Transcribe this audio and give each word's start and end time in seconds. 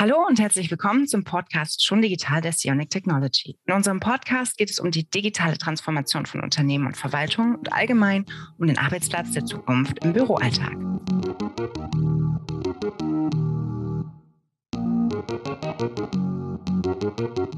Hallo 0.00 0.24
und 0.26 0.40
herzlich 0.40 0.70
willkommen 0.70 1.06
zum 1.06 1.24
Podcast 1.24 1.84
Schon 1.84 2.00
Digital 2.00 2.40
der 2.40 2.52
Sionic 2.52 2.88
Technology. 2.88 3.58
In 3.66 3.74
unserem 3.74 4.00
Podcast 4.00 4.56
geht 4.56 4.70
es 4.70 4.78
um 4.78 4.90
die 4.90 5.04
digitale 5.04 5.58
Transformation 5.58 6.24
von 6.24 6.40
Unternehmen 6.40 6.86
und 6.86 6.96
Verwaltung 6.96 7.56
und 7.56 7.70
allgemein 7.70 8.24
um 8.56 8.66
den 8.66 8.78
Arbeitsplatz 8.78 9.32
der 9.32 9.44
Zukunft 9.44 10.02
im 10.02 10.14
Büroalltag. 10.14 10.74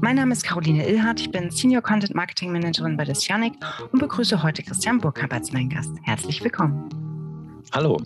Mein 0.01 0.17
Name 0.17 0.33
ist 0.33 0.43
Caroline 0.43 0.85
Ilhardt, 0.85 1.21
ich 1.21 1.31
bin 1.31 1.49
Senior 1.49 1.81
Content 1.81 2.13
Marketing 2.13 2.51
Managerin 2.51 2.97
bei 2.97 3.05
der 3.05 3.15
Sionic 3.15 3.53
und 3.93 3.99
begrüße 3.99 4.43
heute 4.43 4.63
Christian 4.63 4.97
Burkhardt 4.97 5.31
als 5.31 5.53
meinen 5.53 5.69
Gast. 5.69 5.95
Herzlich 6.01 6.43
willkommen. 6.43 6.89
Hallo. 7.71 8.01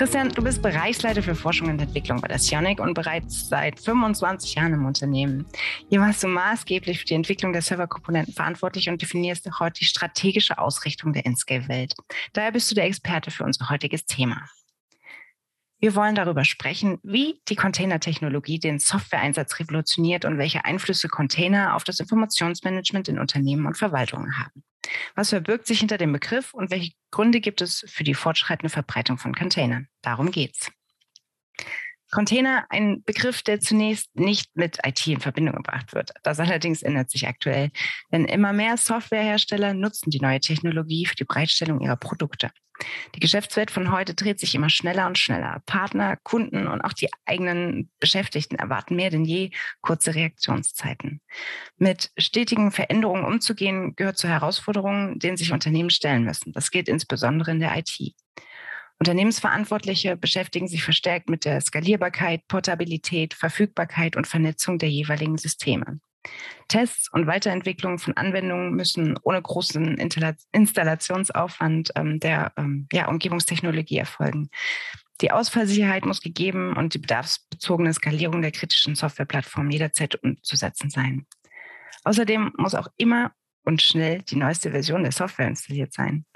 Christian, 0.00 0.30
du 0.30 0.42
bist 0.42 0.62
Bereichsleiter 0.62 1.22
für 1.22 1.34
Forschung 1.34 1.68
und 1.68 1.78
Entwicklung 1.78 2.22
bei 2.22 2.28
der 2.28 2.38
Sionic 2.38 2.80
und 2.80 2.94
bereits 2.94 3.50
seit 3.50 3.78
25 3.78 4.54
Jahren 4.54 4.72
im 4.72 4.86
Unternehmen. 4.86 5.44
Hier 5.90 6.00
warst 6.00 6.22
du 6.22 6.28
maßgeblich 6.28 7.00
für 7.00 7.04
die 7.04 7.12
Entwicklung 7.12 7.52
der 7.52 7.60
Serverkomponenten 7.60 8.32
verantwortlich 8.32 8.88
und 8.88 9.02
definierst 9.02 9.46
heute 9.60 9.80
die 9.80 9.84
strategische 9.84 10.56
Ausrichtung 10.56 11.12
der 11.12 11.26
Inscale-Welt. 11.26 11.92
Daher 12.32 12.50
bist 12.50 12.70
du 12.70 12.74
der 12.74 12.86
Experte 12.86 13.30
für 13.30 13.44
unser 13.44 13.68
heutiges 13.68 14.06
Thema. 14.06 14.46
Wir 15.80 15.94
wollen 15.94 16.14
darüber 16.14 16.46
sprechen, 16.46 16.98
wie 17.02 17.42
die 17.50 17.56
Containertechnologie 17.56 18.58
den 18.58 18.78
Softwareeinsatz 18.78 19.58
revolutioniert 19.58 20.24
und 20.24 20.38
welche 20.38 20.64
Einflüsse 20.64 21.08
Container 21.08 21.76
auf 21.76 21.84
das 21.84 22.00
Informationsmanagement 22.00 23.08
in 23.08 23.18
Unternehmen 23.18 23.66
und 23.66 23.76
Verwaltungen 23.76 24.38
haben. 24.38 24.64
Was 25.14 25.30
verbirgt 25.30 25.66
sich 25.66 25.80
hinter 25.80 25.98
dem 25.98 26.12
Begriff 26.12 26.54
und 26.54 26.70
welche 26.70 26.92
Gründe 27.10 27.40
gibt 27.40 27.60
es 27.60 27.84
für 27.88 28.04
die 28.04 28.14
fortschreitende 28.14 28.70
Verbreitung 28.70 29.18
von 29.18 29.34
Containern? 29.34 29.88
Darum 30.02 30.30
geht's. 30.30 30.70
Container, 32.10 32.66
ein 32.70 33.02
Begriff, 33.04 33.42
der 33.42 33.60
zunächst 33.60 34.14
nicht 34.14 34.56
mit 34.56 34.78
IT 34.84 35.06
in 35.06 35.20
Verbindung 35.20 35.56
gebracht 35.56 35.94
wird. 35.94 36.10
Das 36.22 36.40
allerdings 36.40 36.82
ändert 36.82 37.10
sich 37.10 37.28
aktuell, 37.28 37.70
denn 38.12 38.24
immer 38.24 38.52
mehr 38.52 38.76
Softwarehersteller 38.76 39.74
nutzen 39.74 40.10
die 40.10 40.20
neue 40.20 40.40
Technologie 40.40 41.06
für 41.06 41.14
die 41.14 41.24
Bereitstellung 41.24 41.80
ihrer 41.80 41.96
Produkte. 41.96 42.50
Die 43.14 43.20
Geschäftswelt 43.20 43.70
von 43.70 43.92
heute 43.92 44.14
dreht 44.14 44.40
sich 44.40 44.54
immer 44.54 44.70
schneller 44.70 45.06
und 45.06 45.18
schneller. 45.18 45.62
Partner, 45.66 46.16
Kunden 46.22 46.66
und 46.66 46.80
auch 46.80 46.92
die 46.92 47.08
eigenen 47.26 47.90
Beschäftigten 48.00 48.56
erwarten 48.56 48.96
mehr 48.96 49.10
denn 49.10 49.24
je 49.24 49.50
kurze 49.80 50.14
Reaktionszeiten. 50.14 51.20
Mit 51.76 52.10
stetigen 52.16 52.72
Veränderungen 52.72 53.24
umzugehen, 53.24 53.94
gehört 53.96 54.18
zu 54.18 54.28
Herausforderungen, 54.28 55.18
denen 55.18 55.36
sich 55.36 55.52
Unternehmen 55.52 55.90
stellen 55.90 56.24
müssen. 56.24 56.52
Das 56.52 56.70
gilt 56.70 56.88
insbesondere 56.88 57.50
in 57.50 57.60
der 57.60 57.76
IT. 57.76 58.14
Unternehmensverantwortliche 59.00 60.16
beschäftigen 60.16 60.68
sich 60.68 60.84
verstärkt 60.84 61.30
mit 61.30 61.46
der 61.46 61.62
Skalierbarkeit, 61.62 62.46
Portabilität, 62.48 63.32
Verfügbarkeit 63.32 64.14
und 64.14 64.26
Vernetzung 64.26 64.78
der 64.78 64.90
jeweiligen 64.90 65.38
Systeme. 65.38 66.00
Tests 66.68 67.10
und 67.10 67.26
Weiterentwicklung 67.26 67.98
von 67.98 68.14
Anwendungen 68.18 68.74
müssen 68.74 69.18
ohne 69.22 69.40
großen 69.40 69.96
Installationsaufwand 70.52 71.92
ähm, 71.96 72.20
der 72.20 72.52
ähm, 72.58 72.88
ja, 72.92 73.08
Umgebungstechnologie 73.08 73.96
erfolgen. 73.96 74.50
Die 75.22 75.32
Ausfallsicherheit 75.32 76.04
muss 76.04 76.20
gegeben 76.20 76.76
und 76.76 76.92
die 76.92 76.98
bedarfsbezogene 76.98 77.94
Skalierung 77.94 78.42
der 78.42 78.52
kritischen 78.52 78.96
Softwareplattform 78.96 79.70
jederzeit 79.70 80.22
umzusetzen 80.22 80.90
sein. 80.90 81.26
Außerdem 82.04 82.52
muss 82.58 82.74
auch 82.74 82.88
immer 82.98 83.32
und 83.64 83.80
schnell 83.80 84.20
die 84.22 84.36
neueste 84.36 84.70
Version 84.70 85.02
der 85.02 85.12
Software 85.12 85.48
installiert 85.48 85.94
sein. 85.94 86.26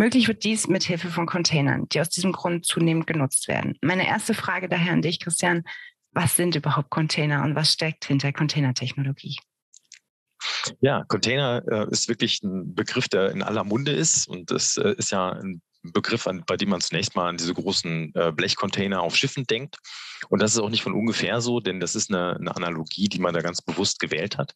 Möglich 0.00 0.28
wird 0.28 0.44
dies 0.44 0.68
mit 0.68 0.84
Hilfe 0.84 1.08
von 1.08 1.26
Containern, 1.26 1.88
die 1.88 2.00
aus 2.00 2.08
diesem 2.08 2.30
Grund 2.30 2.64
zunehmend 2.64 3.08
genutzt 3.08 3.48
werden. 3.48 3.76
Meine 3.82 4.06
erste 4.06 4.32
Frage 4.32 4.68
daher 4.68 4.92
an 4.92 5.02
dich, 5.02 5.18
Christian. 5.18 5.64
Was 6.12 6.36
sind 6.36 6.54
überhaupt 6.54 6.88
Container 6.88 7.42
und 7.42 7.56
was 7.56 7.72
steckt 7.72 8.04
hinter 8.04 8.32
Containertechnologie? 8.32 9.38
Ja, 10.80 11.04
Container 11.04 11.62
äh, 11.68 11.90
ist 11.90 12.08
wirklich 12.08 12.42
ein 12.44 12.74
Begriff, 12.74 13.08
der 13.08 13.32
in 13.32 13.42
aller 13.42 13.64
Munde 13.64 13.90
ist 13.90 14.28
und 14.28 14.52
das 14.52 14.76
äh, 14.76 14.94
ist 14.96 15.10
ja 15.10 15.30
ein 15.30 15.60
Begriff, 15.92 16.26
an, 16.26 16.42
bei 16.46 16.56
dem 16.56 16.70
man 16.70 16.80
zunächst 16.80 17.16
mal 17.16 17.28
an 17.28 17.36
diese 17.36 17.54
großen 17.54 18.12
äh, 18.14 18.32
Blechcontainer 18.32 19.00
auf 19.00 19.16
Schiffen 19.16 19.44
denkt. 19.44 19.76
Und 20.28 20.42
das 20.42 20.52
ist 20.52 20.58
auch 20.58 20.70
nicht 20.70 20.82
von 20.82 20.94
ungefähr 20.94 21.40
so, 21.40 21.60
denn 21.60 21.80
das 21.80 21.94
ist 21.94 22.10
eine, 22.10 22.36
eine 22.36 22.54
Analogie, 22.54 23.08
die 23.08 23.20
man 23.20 23.34
da 23.34 23.40
ganz 23.40 23.62
bewusst 23.62 24.00
gewählt 24.00 24.36
hat. 24.38 24.54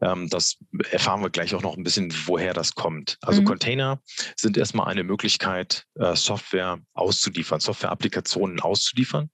Ähm, 0.00 0.28
das 0.28 0.58
erfahren 0.90 1.22
wir 1.22 1.30
gleich 1.30 1.54
auch 1.54 1.62
noch 1.62 1.76
ein 1.76 1.82
bisschen, 1.82 2.12
woher 2.26 2.54
das 2.54 2.74
kommt. 2.74 3.18
Also 3.22 3.40
mhm. 3.40 3.46
Container 3.46 4.00
sind 4.36 4.56
erstmal 4.56 4.86
eine 4.86 5.04
Möglichkeit, 5.04 5.86
äh, 5.94 6.14
Software 6.14 6.78
auszuliefern, 6.94 7.60
Software-Applikationen 7.60 8.60
auszuliefern. 8.60 9.30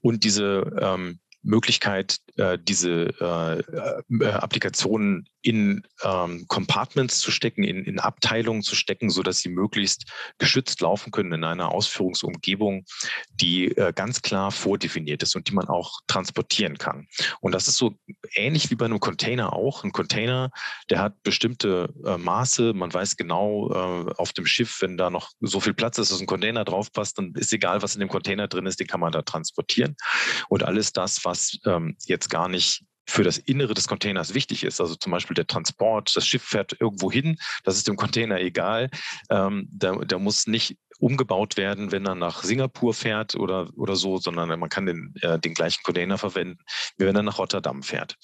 Und 0.00 0.24
diese 0.24 0.70
ähm, 0.80 1.20
Möglichkeit, 1.42 2.18
äh, 2.36 2.58
diese 2.60 3.12
äh, 3.20 3.60
äh, 3.60 4.32
Applikationen 4.32 5.28
in 5.42 5.82
ähm, 6.04 6.46
Compartments 6.46 7.18
zu 7.18 7.32
stecken, 7.32 7.64
in, 7.64 7.84
in 7.84 7.98
Abteilungen 7.98 8.62
zu 8.62 8.76
stecken, 8.76 9.10
so 9.10 9.24
dass 9.24 9.40
sie 9.40 9.48
möglichst 9.48 10.04
geschützt 10.38 10.80
laufen 10.80 11.10
können 11.10 11.32
in 11.32 11.44
einer 11.44 11.72
Ausführungsumgebung, 11.72 12.84
die 13.32 13.74
ganz 13.96 14.22
klar 14.22 14.52
vordefiniert 14.52 15.24
ist 15.24 15.34
und 15.34 15.48
die 15.48 15.52
man 15.52 15.66
auch 15.66 15.98
transportieren 16.06 16.78
kann. 16.78 17.08
Und 17.40 17.52
das 17.52 17.66
ist 17.66 17.76
so 17.76 17.96
ähnlich 18.36 18.70
wie 18.70 18.76
bei 18.76 18.84
einem 18.84 19.00
Container 19.00 19.52
auch. 19.52 19.82
Ein 19.82 19.90
Container, 19.90 20.50
der 20.90 21.00
hat 21.00 21.20
bestimmte 21.24 21.92
Maße. 22.18 22.72
Man 22.72 22.94
weiß 22.94 23.16
genau 23.16 23.68
auf 24.16 24.32
dem 24.32 24.46
Schiff, 24.46 24.80
wenn 24.80 24.96
da 24.96 25.10
noch 25.10 25.32
so 25.40 25.58
viel 25.58 25.74
Platz 25.74 25.98
ist, 25.98 26.12
dass 26.12 26.20
ein 26.20 26.26
Container 26.26 26.64
draufpasst, 26.64 27.18
dann 27.18 27.32
ist 27.34 27.52
egal, 27.52 27.82
was 27.82 27.94
in 27.94 28.00
dem 28.00 28.08
Container 28.08 28.46
drin 28.46 28.66
ist, 28.66 28.78
den 28.78 28.86
kann 28.86 29.00
man 29.00 29.10
da 29.10 29.22
transportieren. 29.22 29.96
Und 30.48 30.62
alles 30.62 30.92
das, 30.92 31.24
was 31.24 31.31
ähm, 31.64 31.96
jetzt 32.06 32.28
gar 32.30 32.48
nicht 32.48 32.84
für 33.06 33.24
das 33.24 33.38
Innere 33.38 33.74
des 33.74 33.88
Containers 33.88 34.34
wichtig 34.34 34.64
ist. 34.64 34.80
Also 34.80 34.94
zum 34.94 35.12
Beispiel 35.12 35.34
der 35.34 35.46
Transport, 35.46 36.14
das 36.14 36.26
Schiff 36.26 36.42
fährt 36.42 36.76
irgendwo 36.80 37.10
hin, 37.10 37.36
das 37.64 37.76
ist 37.76 37.88
dem 37.88 37.96
Container 37.96 38.40
egal. 38.40 38.90
Ähm, 39.28 39.68
der, 39.70 39.96
der 40.04 40.18
muss 40.18 40.46
nicht 40.46 40.76
umgebaut 40.98 41.56
werden, 41.56 41.90
wenn 41.90 42.06
er 42.06 42.14
nach 42.14 42.44
Singapur 42.44 42.94
fährt 42.94 43.34
oder, 43.34 43.68
oder 43.76 43.96
so, 43.96 44.18
sondern 44.18 44.56
man 44.58 44.68
kann 44.68 44.86
den, 44.86 45.12
äh, 45.22 45.38
den 45.38 45.52
gleichen 45.52 45.82
Container 45.82 46.16
verwenden, 46.16 46.58
wie 46.96 47.06
wenn 47.06 47.16
er 47.16 47.24
nach 47.24 47.38
Rotterdam 47.38 47.82
fährt. 47.82 48.16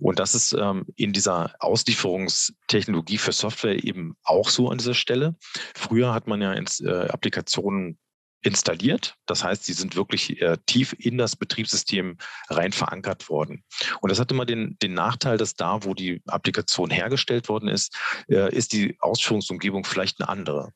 Und 0.00 0.18
das 0.18 0.34
ist 0.34 0.52
ähm, 0.52 0.84
in 0.96 1.14
dieser 1.14 1.54
Auslieferungstechnologie 1.60 3.16
für 3.16 3.32
Software 3.32 3.82
eben 3.82 4.16
auch 4.22 4.50
so 4.50 4.68
an 4.68 4.76
dieser 4.76 4.94
Stelle. 4.94 5.34
Früher 5.74 6.12
hat 6.12 6.26
man 6.26 6.42
ja 6.42 6.52
ins, 6.52 6.80
äh, 6.80 7.08
Applikationen 7.08 7.98
installiert. 8.42 9.14
Das 9.26 9.42
heißt, 9.42 9.64
sie 9.64 9.72
sind 9.72 9.96
wirklich 9.96 10.40
äh, 10.40 10.56
tief 10.66 10.94
in 10.98 11.18
das 11.18 11.36
Betriebssystem 11.36 12.16
rein 12.48 12.72
verankert 12.72 13.28
worden. 13.28 13.64
Und 14.00 14.10
das 14.10 14.20
hat 14.20 14.30
immer 14.30 14.46
den, 14.46 14.76
den 14.82 14.94
Nachteil, 14.94 15.36
dass 15.36 15.54
da, 15.54 15.84
wo 15.84 15.94
die 15.94 16.22
Applikation 16.26 16.90
hergestellt 16.90 17.48
worden 17.48 17.68
ist, 17.68 17.96
äh, 18.28 18.54
ist 18.54 18.72
die 18.72 18.96
Ausführungsumgebung 19.00 19.84
vielleicht 19.84 20.20
eine 20.20 20.28
andere. 20.28 20.72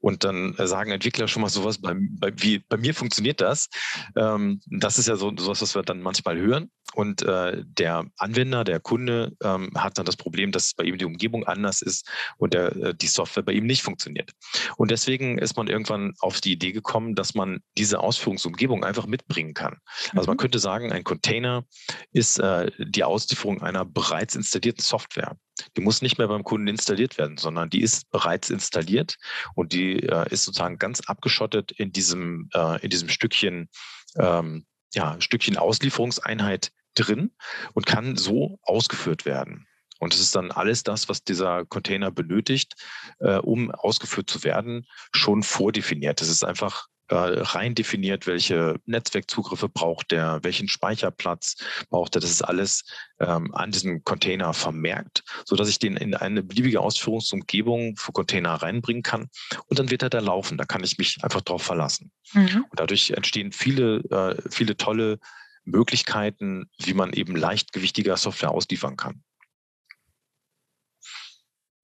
Und 0.00 0.24
dann 0.24 0.56
äh, 0.56 0.66
sagen 0.66 0.90
Entwickler 0.90 1.28
schon 1.28 1.42
mal 1.42 1.48
sowas, 1.48 1.78
bei, 1.78 1.94
bei, 1.94 2.32
wie, 2.36 2.58
bei 2.58 2.76
mir 2.76 2.94
funktioniert 2.94 3.40
das. 3.40 3.68
Ähm, 4.16 4.60
das 4.66 4.98
ist 4.98 5.08
ja 5.08 5.16
so 5.16 5.32
sowas, 5.36 5.62
was 5.62 5.74
wir 5.74 5.82
dann 5.82 6.02
manchmal 6.02 6.38
hören. 6.38 6.70
Und 6.94 7.22
äh, 7.22 7.62
der 7.64 8.04
Anwender, 8.18 8.64
der 8.64 8.78
Kunde 8.78 9.32
ähm, 9.42 9.70
hat 9.76 9.96
dann 9.98 10.04
das 10.04 10.16
Problem, 10.16 10.52
dass 10.52 10.74
bei 10.74 10.84
ihm 10.84 10.98
die 10.98 11.06
Umgebung 11.06 11.44
anders 11.44 11.80
ist 11.80 12.06
und 12.36 12.52
der, 12.52 12.76
äh, 12.76 12.94
die 12.94 13.06
Software 13.06 13.42
bei 13.42 13.52
ihm 13.52 13.66
nicht 13.66 13.82
funktioniert. 13.82 14.32
Und 14.76 14.90
deswegen 14.90 15.38
ist 15.38 15.56
man 15.56 15.68
irgendwann 15.68 16.12
auf 16.20 16.40
die 16.40 16.52
Idee 16.52 16.72
gekommen, 16.72 17.01
dass 17.14 17.34
man 17.34 17.60
diese 17.76 18.00
Ausführungsumgebung 18.00 18.84
einfach 18.84 19.06
mitbringen 19.06 19.54
kann. 19.54 19.78
Also 20.12 20.26
man 20.26 20.36
mhm. 20.36 20.40
könnte 20.40 20.58
sagen, 20.58 20.92
ein 20.92 21.04
Container 21.04 21.64
ist 22.12 22.38
äh, 22.38 22.70
die 22.78 23.04
Auslieferung 23.04 23.62
einer 23.62 23.84
bereits 23.84 24.34
installierten 24.34 24.82
Software. 24.82 25.36
Die 25.76 25.80
muss 25.82 26.02
nicht 26.02 26.18
mehr 26.18 26.28
beim 26.28 26.44
Kunden 26.44 26.68
installiert 26.68 27.18
werden, 27.18 27.36
sondern 27.36 27.70
die 27.70 27.82
ist 27.82 28.10
bereits 28.10 28.50
installiert 28.50 29.16
und 29.54 29.72
die 29.72 30.00
äh, 30.00 30.26
ist 30.30 30.44
sozusagen 30.44 30.78
ganz 30.78 31.00
abgeschottet 31.02 31.72
in 31.72 31.92
diesem, 31.92 32.48
äh, 32.54 32.82
in 32.82 32.90
diesem 32.90 33.08
Stückchen, 33.08 33.68
ähm, 34.16 34.66
ja, 34.94 35.20
Stückchen 35.20 35.56
Auslieferungseinheit 35.56 36.72
drin 36.94 37.32
und 37.74 37.86
kann 37.86 38.16
so 38.16 38.58
ausgeführt 38.62 39.24
werden. 39.24 39.66
Und 40.02 40.14
es 40.14 40.20
ist 40.20 40.34
dann 40.34 40.50
alles 40.50 40.82
das, 40.82 41.08
was 41.08 41.22
dieser 41.22 41.64
Container 41.64 42.10
benötigt, 42.10 42.74
äh, 43.20 43.36
um 43.36 43.70
ausgeführt 43.70 44.28
zu 44.28 44.42
werden, 44.42 44.84
schon 45.14 45.44
vordefiniert. 45.44 46.20
Es 46.20 46.28
ist 46.28 46.44
einfach 46.44 46.88
rein 47.08 47.74
definiert, 47.74 48.26
welche 48.26 48.76
Netzwerkzugriffe 48.86 49.68
braucht 49.68 50.10
der, 50.10 50.40
welchen 50.42 50.68
Speicherplatz 50.68 51.56
braucht 51.90 52.14
er. 52.16 52.20
Das 52.20 52.30
ist 52.30 52.42
alles 52.42 52.84
ähm, 53.20 53.54
an 53.54 53.70
diesem 53.70 54.04
Container 54.04 54.54
vermerkt, 54.54 55.22
sodass 55.44 55.68
ich 55.68 55.78
den 55.78 55.96
in 55.96 56.14
eine 56.14 56.42
beliebige 56.42 56.80
Ausführungsumgebung 56.80 57.96
für 57.96 58.12
Container 58.12 58.54
reinbringen 58.54 59.02
kann. 59.02 59.28
Und 59.66 59.78
dann 59.78 59.90
wird 59.90 60.02
er 60.02 60.10
da 60.10 60.20
laufen. 60.20 60.58
Da 60.58 60.64
kann 60.64 60.84
ich 60.84 60.98
mich 60.98 61.22
einfach 61.22 61.42
drauf 61.42 61.62
verlassen. 61.62 62.10
Mhm. 62.32 62.66
Und 62.70 62.80
dadurch 62.80 63.10
entstehen 63.10 63.52
viele, 63.52 63.96
äh, 64.10 64.42
viele 64.50 64.76
tolle 64.76 65.18
Möglichkeiten, 65.64 66.70
wie 66.78 66.94
man 66.94 67.12
eben 67.12 67.36
leichtgewichtiger 67.36 68.16
Software 68.16 68.50
ausliefern 68.50 68.96
kann. 68.96 69.22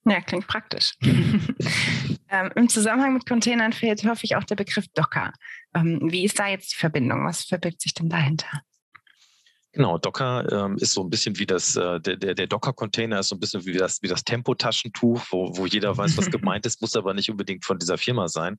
Ja, 0.05 0.21
klingt 0.23 0.47
praktisch. 0.47 0.95
Ähm, 2.31 2.51
Im 2.55 2.69
Zusammenhang 2.69 3.15
mit 3.15 3.27
Containern 3.27 3.73
fehlt 3.73 4.05
häufig 4.05 4.37
auch 4.37 4.45
der 4.45 4.57
Begriff 4.57 4.87
Docker. 4.95 5.33
Ähm, 5.75 6.01
wie 6.03 6.25
ist 6.25 6.39
da 6.39 6.49
jetzt 6.49 6.73
die 6.73 6.77
Verbindung? 6.77 7.25
Was 7.25 7.45
verbirgt 7.45 7.81
sich 7.81 7.95
denn 7.95 8.09
dahinter? 8.09 8.63
Genau, 9.73 9.99
Docker 9.99 10.51
ähm, 10.51 10.77
ist 10.79 10.95
so 10.95 11.03
ein 11.03 11.11
bisschen 11.11 11.39
wie 11.39 11.45
das, 11.45 11.77
äh, 11.77 12.01
der, 12.01 12.35
der 12.35 12.47
Docker-Container 12.47 13.21
ist 13.21 13.29
so 13.29 13.37
ein 13.37 13.41
bisschen 13.41 13.67
wie 13.67 13.75
das, 13.75 14.01
wie 14.03 14.09
das 14.09 14.25
Tempotaschentuch, 14.25 15.23
wo, 15.31 15.57
wo 15.57 15.67
jeder 15.67 15.97
weiß, 15.97 16.17
was 16.17 16.31
gemeint 16.31 16.65
ist, 16.65 16.81
muss 16.81 16.97
aber 16.97 17.13
nicht 17.13 17.31
unbedingt 17.31 17.67
von 17.67 17.79
dieser 17.79 17.99
Firma 17.99 18.29
sein. 18.29 18.57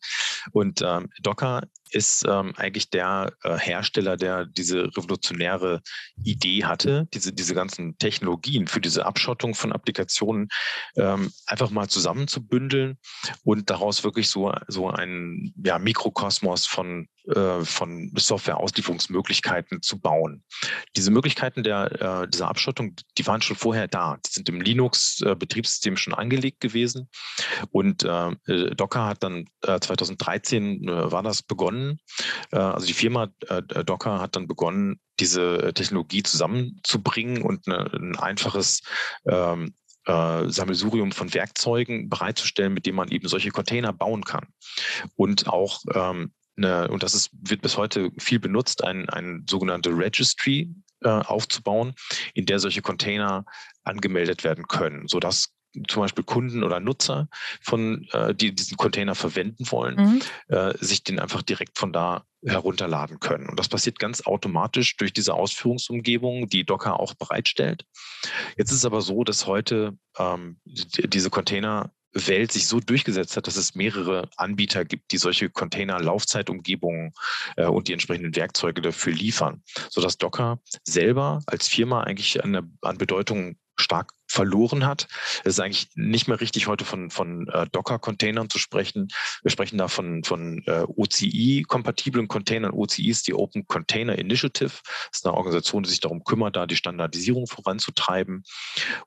Und 0.51 0.81
ähm, 0.83 1.09
Docker 1.21 1.63
ist 1.91 2.23
ähm, 2.27 2.53
eigentlich 2.57 2.91
der 2.91 3.33
äh, 3.43 3.57
Hersteller, 3.57 4.17
der 4.17 4.45
diese 4.45 4.95
revolutionäre 4.95 5.81
Idee 6.23 6.65
hatte, 6.65 7.07
diese, 7.13 7.33
diese 7.33 7.55
ganzen 7.55 7.97
Technologien 7.97 8.67
für 8.67 8.79
diese 8.79 9.07
Abschottung 9.07 9.55
von 9.55 9.73
Applikationen 9.73 10.49
ähm, 10.95 11.31
einfach 11.47 11.71
mal 11.71 11.87
zusammenzubündeln 11.87 12.99
und 13.43 13.69
daraus 13.71 14.03
wirklich 14.03 14.29
so, 14.29 14.53
so 14.67 14.89
ein 14.89 15.53
ja, 15.63 15.79
Mikrokosmos 15.79 16.67
von 16.67 17.07
äh, 17.29 17.63
von 17.63 18.11
Software-Auslieferungsmöglichkeiten 18.15 19.81
zu 19.81 19.99
bauen. 19.99 20.43
Diese 20.95 21.11
Möglichkeiten 21.11 21.63
der, 21.63 22.23
äh, 22.23 22.27
dieser 22.27 22.47
Abschottung, 22.47 22.95
die 23.17 23.27
waren 23.27 23.41
schon 23.41 23.55
vorher 23.55 23.87
da. 23.87 24.17
Die 24.25 24.31
sind 24.31 24.49
im 24.49 24.61
Linux-Betriebssystem 24.61 25.97
schon 25.97 26.13
angelegt 26.13 26.59
gewesen. 26.59 27.09
Und 27.71 28.03
äh, 28.03 28.31
Docker 28.75 29.05
hat 29.05 29.23
dann 29.23 29.47
2013 29.61 30.85
war 30.85 31.23
das 31.23 31.41
begonnen. 31.41 31.99
also 32.51 32.85
die 32.87 32.93
Firma 32.93 33.27
Docker 33.85 34.19
hat 34.19 34.35
dann 34.35 34.47
begonnen, 34.47 34.99
diese 35.19 35.73
Technologie 35.73 36.23
zusammenzubringen 36.23 37.41
und 37.41 37.67
eine, 37.67 37.91
ein 37.93 38.17
einfaches 38.17 38.81
ähm, 39.27 39.73
äh, 40.05 40.49
Sammelsurium 40.49 41.11
von 41.11 41.33
Werkzeugen 41.33 42.09
bereitzustellen, 42.09 42.73
mit 42.73 42.85
dem 42.85 42.95
man 42.95 43.09
eben 43.09 43.27
solche 43.27 43.51
Container 43.51 43.93
bauen 43.93 44.23
kann. 44.23 44.47
Und 45.15 45.47
auch 45.47 45.81
ähm, 45.93 46.33
eine, 46.63 46.89
und 46.89 47.03
das 47.03 47.13
ist, 47.13 47.31
wird 47.33 47.61
bis 47.61 47.77
heute 47.77 48.11
viel 48.17 48.39
benutzt, 48.39 48.83
ein, 48.83 49.09
ein 49.09 49.45
sogenannte 49.49 49.89
Registry 49.89 50.73
äh, 51.01 51.09
aufzubauen, 51.09 51.93
in 52.33 52.45
der 52.45 52.59
solche 52.59 52.81
Container 52.81 53.45
angemeldet 53.83 54.43
werden 54.43 54.67
können, 54.67 55.07
sodass 55.07 55.53
zum 55.87 56.01
Beispiel 56.01 56.23
Kunden 56.23 56.63
oder 56.63 56.79
Nutzer 56.79 57.27
von, 57.61 58.07
äh, 58.11 58.33
die 58.33 58.53
diesen 58.53 58.77
Container 58.77 59.15
verwenden 59.15 59.71
wollen, 59.71 59.95
mhm. 59.95 60.21
äh, 60.47 60.73
sich 60.79 61.03
den 61.03 61.19
einfach 61.19 61.41
direkt 61.41 61.77
von 61.77 61.93
da 61.93 62.25
herunterladen 62.43 63.19
können. 63.19 63.47
Und 63.49 63.59
das 63.59 63.67
passiert 63.67 63.99
ganz 63.99 64.25
automatisch 64.25 64.95
durch 64.97 65.13
diese 65.13 65.33
Ausführungsumgebung, 65.33 66.49
die 66.49 66.63
Docker 66.63 66.99
auch 66.99 67.13
bereitstellt. 67.13 67.85
Jetzt 68.57 68.71
ist 68.71 68.77
es 68.77 68.85
aber 68.85 69.01
so, 69.01 69.23
dass 69.23 69.45
heute 69.45 69.97
ähm, 70.17 70.59
diese 70.65 71.29
Container 71.29 71.91
Welt 72.13 72.51
sich 72.51 72.67
so 72.67 72.79
durchgesetzt 72.79 73.37
hat, 73.37 73.47
dass 73.47 73.55
es 73.55 73.75
mehrere 73.75 74.29
Anbieter 74.37 74.85
gibt, 74.85 75.11
die 75.11 75.17
solche 75.17 75.49
Container-Laufzeitumgebungen 75.49 77.13
äh, 77.55 77.65
und 77.65 77.87
die 77.87 77.93
entsprechenden 77.93 78.35
Werkzeuge 78.35 78.81
dafür 78.81 79.13
liefern, 79.13 79.63
sodass 79.89 80.17
Docker 80.17 80.59
selber 80.83 81.41
als 81.45 81.67
Firma 81.67 82.01
eigentlich 82.03 82.43
an, 82.43 82.77
an 82.81 82.97
Bedeutung 82.97 83.57
stark 83.75 84.13
verloren 84.29 84.85
hat. 84.85 85.07
Es 85.43 85.55
ist 85.55 85.59
eigentlich 85.59 85.89
nicht 85.95 86.27
mehr 86.27 86.39
richtig, 86.39 86.67
heute 86.67 86.85
von, 86.85 87.09
von 87.09 87.47
äh, 87.49 87.65
Docker-Containern 87.71 88.49
zu 88.49 88.59
sprechen. 88.59 89.09
Wir 89.41 89.51
sprechen 89.51 89.77
da 89.77 89.87
von, 89.87 90.23
von 90.23 90.63
äh, 90.67 90.85
OCI-kompatiblen 90.87 92.27
Containern. 92.27 92.71
OCI 92.71 93.09
ist 93.09 93.27
die 93.27 93.33
Open 93.33 93.67
Container 93.67 94.17
Initiative. 94.17 94.71
Das 94.83 95.19
ist 95.19 95.25
eine 95.25 95.35
Organisation, 95.35 95.83
die 95.83 95.89
sich 95.89 95.99
darum 95.99 96.23
kümmert, 96.23 96.55
da 96.55 96.67
die 96.67 96.75
Standardisierung 96.75 97.47
voranzutreiben. 97.47 98.43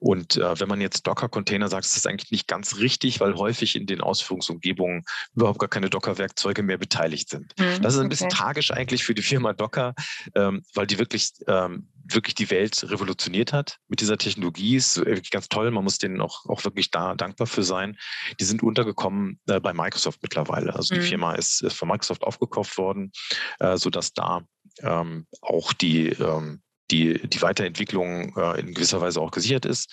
Und 0.01 0.37
äh, 0.37 0.59
wenn 0.61 0.69
man 0.69 0.81
jetzt 0.81 1.07
Docker-Container 1.07 1.69
sagt, 1.69 1.87
ist 1.87 1.97
das 1.97 2.07
eigentlich 2.07 2.33
nicht 2.33 2.49
ganz 2.49 2.79
richtig, 2.79 3.21
weil 3.21 3.37
häufig 3.37 3.77
in 3.77 3.87
den 3.87 4.01
Ausführungsumgebungen 4.01 5.05
überhaupt 5.37 5.61
gar 5.61 5.69
keine 5.69 5.89
Docker-Werkzeuge 5.89 6.65
mehr 6.65 6.79
beteiligt 6.79 7.29
sind. 7.29 7.55
Mhm, 7.59 7.81
das 7.81 7.95
ist 7.95 8.01
ein 8.01 8.07
okay. 8.07 8.09
bisschen 8.09 8.31
tragisch 8.31 8.73
eigentlich 8.73 9.05
für 9.05 9.15
die 9.15 9.23
Firma 9.23 9.53
Docker, 9.53 9.95
ähm, 10.35 10.65
weil 10.75 10.89
die 10.89 10.99
wirklich 10.99 11.33
ähm, 11.47 11.89
wirklich 12.05 12.35
die 12.35 12.51
Welt 12.51 12.85
revolutioniert 12.91 13.53
hat 13.53 13.79
mit 13.89 14.01
dieser 14.01 14.19
Technologie. 14.19 14.77
Ist 14.77 14.99
wirklich 15.17 15.31
ganz 15.31 15.49
toll. 15.49 15.71
Man 15.71 15.85
muss 15.85 15.99
denen 15.99 16.21
auch, 16.21 16.47
auch 16.47 16.65
wirklich 16.65 16.91
da 16.91 17.15
dankbar 17.15 17.47
für 17.47 17.63
sein. 17.63 17.97
Die 18.41 18.45
sind 18.45 18.63
untergekommen 18.63 19.41
äh, 19.47 19.61
bei 19.61 19.73
Microsoft 19.73 20.21
mittlerweile. 20.23 20.75
Also 20.75 20.95
mhm. 20.95 21.01
die 21.01 21.07
Firma 21.07 21.35
ist, 21.35 21.63
ist, 21.63 21.77
von 21.77 21.89
Microsoft 21.89 22.23
aufgekauft 22.25 22.77
worden, 22.79 23.13
äh, 23.59 23.77
sodass 23.77 24.13
da 24.13 24.43
ähm, 24.81 25.27
auch 25.41 25.73
die, 25.73 26.09
ähm, 26.09 26.63
die, 26.91 27.27
die 27.29 27.43
Weiterentwicklung 27.43 28.37
äh, 28.37 28.61
in 28.61 28.75
gewisser 28.75 29.01
Weise 29.01 29.21
auch 29.21 29.31
gesichert 29.31 29.65
ist. 29.65 29.93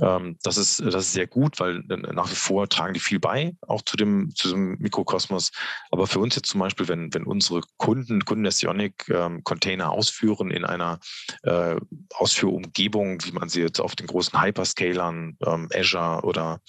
Ähm, 0.00 0.36
das, 0.42 0.56
ist, 0.56 0.80
das 0.80 1.06
ist 1.06 1.12
sehr 1.12 1.26
gut, 1.26 1.60
weil 1.60 1.82
nach 1.86 2.30
wie 2.30 2.34
vor 2.34 2.68
tragen 2.68 2.94
die 2.94 3.00
viel 3.00 3.20
bei, 3.20 3.56
auch 3.66 3.82
zu 3.82 3.96
dem, 3.96 4.34
zu 4.34 4.50
dem 4.50 4.76
Mikrokosmos. 4.78 5.50
Aber 5.90 6.06
für 6.06 6.18
uns 6.18 6.34
jetzt 6.34 6.48
zum 6.48 6.60
Beispiel, 6.60 6.88
wenn, 6.88 7.12
wenn 7.14 7.24
unsere 7.24 7.60
Kunden, 7.76 8.24
Kunden 8.24 8.44
der 8.44 8.52
Sionic 8.52 9.08
ähm, 9.08 9.44
Container 9.44 9.92
ausführen 9.92 10.50
in 10.50 10.64
einer 10.64 10.98
äh, 11.42 11.76
Ausführumgebung, 12.14 13.24
wie 13.24 13.32
man 13.32 13.48
sie 13.48 13.60
jetzt 13.60 13.80
auf 13.80 13.94
den 13.94 14.06
großen 14.06 14.40
Hyperscalern, 14.40 15.36
ähm, 15.46 15.68
Azure 15.74 16.22
oder 16.22 16.60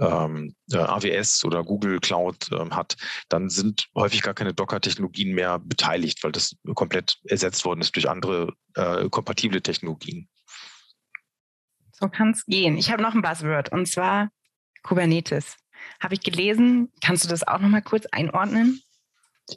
ähm, 0.00 0.54
äh, 0.72 0.78
AWS 0.78 1.44
oder 1.44 1.62
Google 1.62 2.00
Cloud 2.00 2.50
ähm, 2.52 2.74
hat, 2.74 2.96
dann 3.28 3.50
sind 3.50 3.88
häufig 3.94 4.22
gar 4.22 4.34
keine 4.34 4.54
Docker-Technologien 4.54 5.34
mehr 5.34 5.58
beteiligt, 5.58 6.24
weil 6.24 6.32
das 6.32 6.56
komplett 6.74 7.18
ersetzt 7.24 7.64
worden 7.64 7.80
ist 7.80 7.94
durch 7.94 8.08
andere 8.08 8.54
äh, 8.74 9.08
kompatible 9.10 9.62
Technologien. 9.62 10.28
So 12.02 12.08
kann 12.08 12.32
es 12.32 12.44
gehen. 12.46 12.76
Ich 12.76 12.90
habe 12.90 13.00
noch 13.00 13.14
ein 13.14 13.22
Buzzword 13.22 13.70
und 13.70 13.86
zwar 13.86 14.30
Kubernetes. 14.82 15.56
Habe 16.00 16.14
ich 16.14 16.20
gelesen. 16.20 16.90
Kannst 17.00 17.22
du 17.22 17.28
das 17.28 17.46
auch 17.46 17.60
noch 17.60 17.68
mal 17.68 17.80
kurz 17.80 18.06
einordnen? 18.06 18.82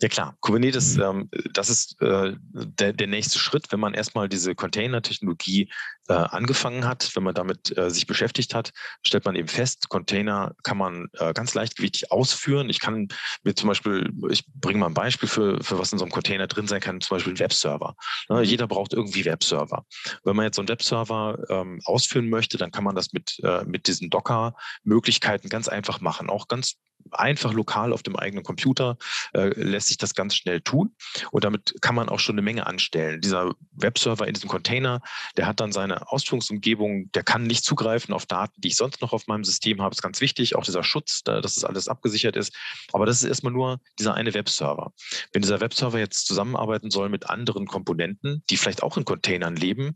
Ja 0.01 0.09
klar, 0.09 0.35
Kubernetes, 0.41 0.97
ähm, 0.97 1.29
das 1.53 1.69
ist 1.69 2.01
äh, 2.01 2.33
der, 2.41 2.91
der 2.91 3.07
nächste 3.07 3.37
Schritt, 3.37 3.71
wenn 3.71 3.79
man 3.79 3.93
erstmal 3.93 4.27
diese 4.27 4.55
Container-Technologie 4.55 5.69
äh, 6.07 6.13
angefangen 6.13 6.85
hat, 6.85 7.15
wenn 7.15 7.23
man 7.23 7.35
damit 7.35 7.77
äh, 7.77 7.89
sich 7.91 8.07
beschäftigt 8.07 8.55
hat, 8.55 8.71
stellt 9.03 9.25
man 9.25 9.35
eben 9.35 9.47
fest, 9.47 9.89
Container 9.89 10.55
kann 10.63 10.77
man 10.77 11.07
äh, 11.13 11.33
ganz 11.33 11.53
leichtgewichtig 11.53 12.11
ausführen. 12.11 12.69
Ich 12.69 12.79
kann 12.79 13.07
mir 13.43 13.55
zum 13.55 13.69
Beispiel, 13.69 14.11
ich 14.29 14.45
bringe 14.53 14.79
mal 14.79 14.87
ein 14.87 14.93
Beispiel 14.93 15.29
für, 15.29 15.63
für 15.63 15.77
was 15.77 15.91
in 15.91 15.99
so 15.99 16.05
einem 16.05 16.11
Container 16.11 16.47
drin 16.47 16.67
sein 16.67 16.81
kann, 16.81 16.99
zum 16.99 17.15
Beispiel 17.15 17.33
ein 17.33 17.39
Webserver. 17.39 17.95
Ne, 18.29 18.37
mhm. 18.37 18.43
jeder 18.43 18.67
braucht 18.67 18.93
irgendwie 18.93 19.23
Webserver. 19.23 19.85
Wenn 20.23 20.35
man 20.35 20.45
jetzt 20.45 20.55
so 20.55 20.61
einen 20.61 20.69
Webserver 20.69 21.37
ähm, 21.49 21.79
ausführen 21.85 22.29
möchte, 22.29 22.57
dann 22.57 22.71
kann 22.71 22.83
man 22.83 22.95
das 22.95 23.13
mit, 23.13 23.39
äh, 23.43 23.63
mit 23.65 23.87
diesen 23.87 24.09
Docker-Möglichkeiten 24.09 25.49
ganz 25.49 25.67
einfach 25.67 26.01
machen, 26.01 26.29
auch 26.29 26.47
ganz 26.47 26.75
einfach 27.11 27.53
lokal 27.53 27.93
auf 27.93 28.03
dem 28.03 28.15
eigenen 28.15 28.43
Computer 28.43 28.97
äh, 29.33 29.49
lässt 29.85 29.87
sich 29.87 29.97
das 29.97 30.15
ganz 30.15 30.35
schnell 30.35 30.61
tun. 30.61 30.95
Und 31.31 31.43
damit 31.43 31.75
kann 31.81 31.95
man 31.95 32.09
auch 32.09 32.19
schon 32.19 32.35
eine 32.35 32.41
Menge 32.41 32.65
anstellen. 32.65 33.21
Dieser 33.21 33.53
Webserver 33.71 34.27
in 34.27 34.33
diesem 34.33 34.49
Container, 34.49 35.01
der 35.37 35.47
hat 35.47 35.59
dann 35.59 35.71
seine 35.71 36.09
Ausführungsumgebung, 36.11 37.11
der 37.11 37.23
kann 37.23 37.43
nicht 37.43 37.63
zugreifen 37.63 38.13
auf 38.13 38.25
Daten, 38.25 38.59
die 38.61 38.69
ich 38.69 38.75
sonst 38.75 39.01
noch 39.01 39.13
auf 39.13 39.27
meinem 39.27 39.43
System 39.43 39.81
habe. 39.81 39.91
Das 39.91 39.99
ist 39.99 40.03
ganz 40.03 40.21
wichtig, 40.21 40.55
auch 40.55 40.63
dieser 40.63 40.83
Schutz, 40.83 41.21
dass 41.23 41.55
das 41.55 41.63
alles 41.63 41.87
abgesichert 41.87 42.35
ist. 42.35 42.55
Aber 42.93 43.05
das 43.05 43.21
ist 43.21 43.29
erstmal 43.29 43.53
nur 43.53 43.79
dieser 43.99 44.15
eine 44.15 44.33
Webserver. 44.33 44.91
Wenn 45.31 45.41
dieser 45.41 45.61
Webserver 45.61 45.99
jetzt 45.99 46.25
zusammenarbeiten 46.25 46.89
soll 46.89 47.09
mit 47.09 47.29
anderen 47.29 47.67
Komponenten, 47.67 48.43
die 48.49 48.57
vielleicht 48.57 48.83
auch 48.83 48.97
in 48.97 49.05
Containern 49.05 49.55
leben 49.55 49.95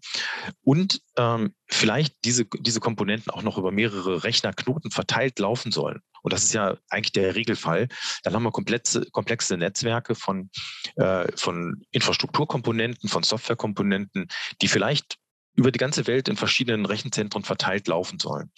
und 0.63 1.01
ähm, 1.17 1.53
vielleicht 1.69 2.15
diese, 2.25 2.45
diese 2.45 2.79
Komponenten 2.79 3.31
auch 3.31 3.43
noch 3.43 3.57
über 3.57 3.71
mehrere 3.71 4.23
Rechnerknoten 4.23 4.91
verteilt 4.91 5.39
laufen 5.39 5.71
sollen, 5.71 6.01
und 6.21 6.33
das 6.33 6.43
ist 6.43 6.53
ja 6.53 6.77
eigentlich 6.89 7.13
der 7.13 7.35
Regelfall, 7.35 7.87
dann 8.23 8.33
haben 8.33 8.43
wir 8.43 8.51
komplexe, 8.51 9.05
komplexe 9.11 9.57
Netzwerke 9.57 10.15
von, 10.15 10.49
äh, 10.95 11.25
von 11.35 11.81
Infrastrukturkomponenten, 11.91 13.09
von 13.09 13.23
Softwarekomponenten, 13.23 14.27
die 14.61 14.67
vielleicht 14.67 15.17
über 15.59 15.73
die 15.73 15.77
ganze 15.77 16.07
Welt 16.07 16.29
in 16.29 16.37
verschiedenen 16.37 16.85
Rechenzentren 16.85 17.43
verteilt 17.43 17.89
laufen 17.89 18.17
sollen. 18.17 18.49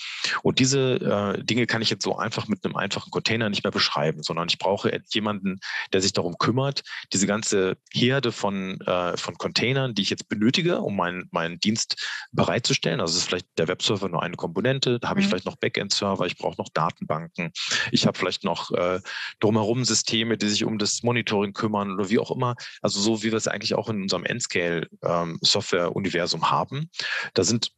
Und 0.43 0.59
diese 0.59 0.97
äh, 0.97 1.43
Dinge 1.43 1.65
kann 1.65 1.81
ich 1.81 1.89
jetzt 1.89 2.03
so 2.03 2.15
einfach 2.15 2.47
mit 2.47 2.63
einem 2.63 2.75
einfachen 2.75 3.09
Container 3.09 3.49
nicht 3.49 3.63
mehr 3.63 3.71
beschreiben, 3.71 4.21
sondern 4.21 4.49
ich 4.49 4.59
brauche 4.59 5.01
jemanden, 5.11 5.61
der 5.93 6.01
sich 6.01 6.13
darum 6.13 6.37
kümmert, 6.37 6.83
diese 7.11 7.25
ganze 7.25 7.75
Herde 7.91 8.31
von, 8.31 8.79
äh, 8.81 9.17
von 9.17 9.35
Containern, 9.39 9.95
die 9.95 10.03
ich 10.03 10.11
jetzt 10.11 10.29
benötige, 10.29 10.81
um 10.81 10.95
meinen, 10.95 11.27
meinen 11.31 11.59
Dienst 11.59 11.95
bereitzustellen. 12.33 13.01
Also 13.01 13.13
es 13.13 13.21
ist 13.21 13.29
vielleicht 13.29 13.47
der 13.57 13.67
Webserver 13.67 14.07
nur 14.07 14.21
eine 14.21 14.35
Komponente, 14.35 14.99
da 14.99 15.09
habe 15.09 15.19
mhm. 15.19 15.23
ich 15.23 15.29
vielleicht 15.29 15.47
noch 15.47 15.55
Backend-Server, 15.55 16.27
ich 16.27 16.37
brauche 16.37 16.61
noch 16.61 16.69
Datenbanken, 16.69 17.51
ich 17.91 18.05
habe 18.05 18.15
vielleicht 18.15 18.43
noch 18.43 18.69
äh, 18.73 18.99
drumherum 19.39 19.85
Systeme, 19.85 20.37
die 20.37 20.49
sich 20.49 20.65
um 20.65 20.77
das 20.77 21.01
Monitoring 21.01 21.53
kümmern 21.53 21.93
oder 21.93 22.11
wie 22.11 22.19
auch 22.19 22.29
immer. 22.29 22.53
Also 22.83 22.99
so 22.99 23.23
wie 23.23 23.31
wir 23.31 23.37
es 23.37 23.47
eigentlich 23.47 23.73
auch 23.73 23.89
in 23.89 24.03
unserem 24.03 24.23
Endscale-Software-Universum 24.23 26.41
ähm, 26.41 26.51
haben. 26.51 26.90
Da 27.33 27.43
sind 27.43 27.71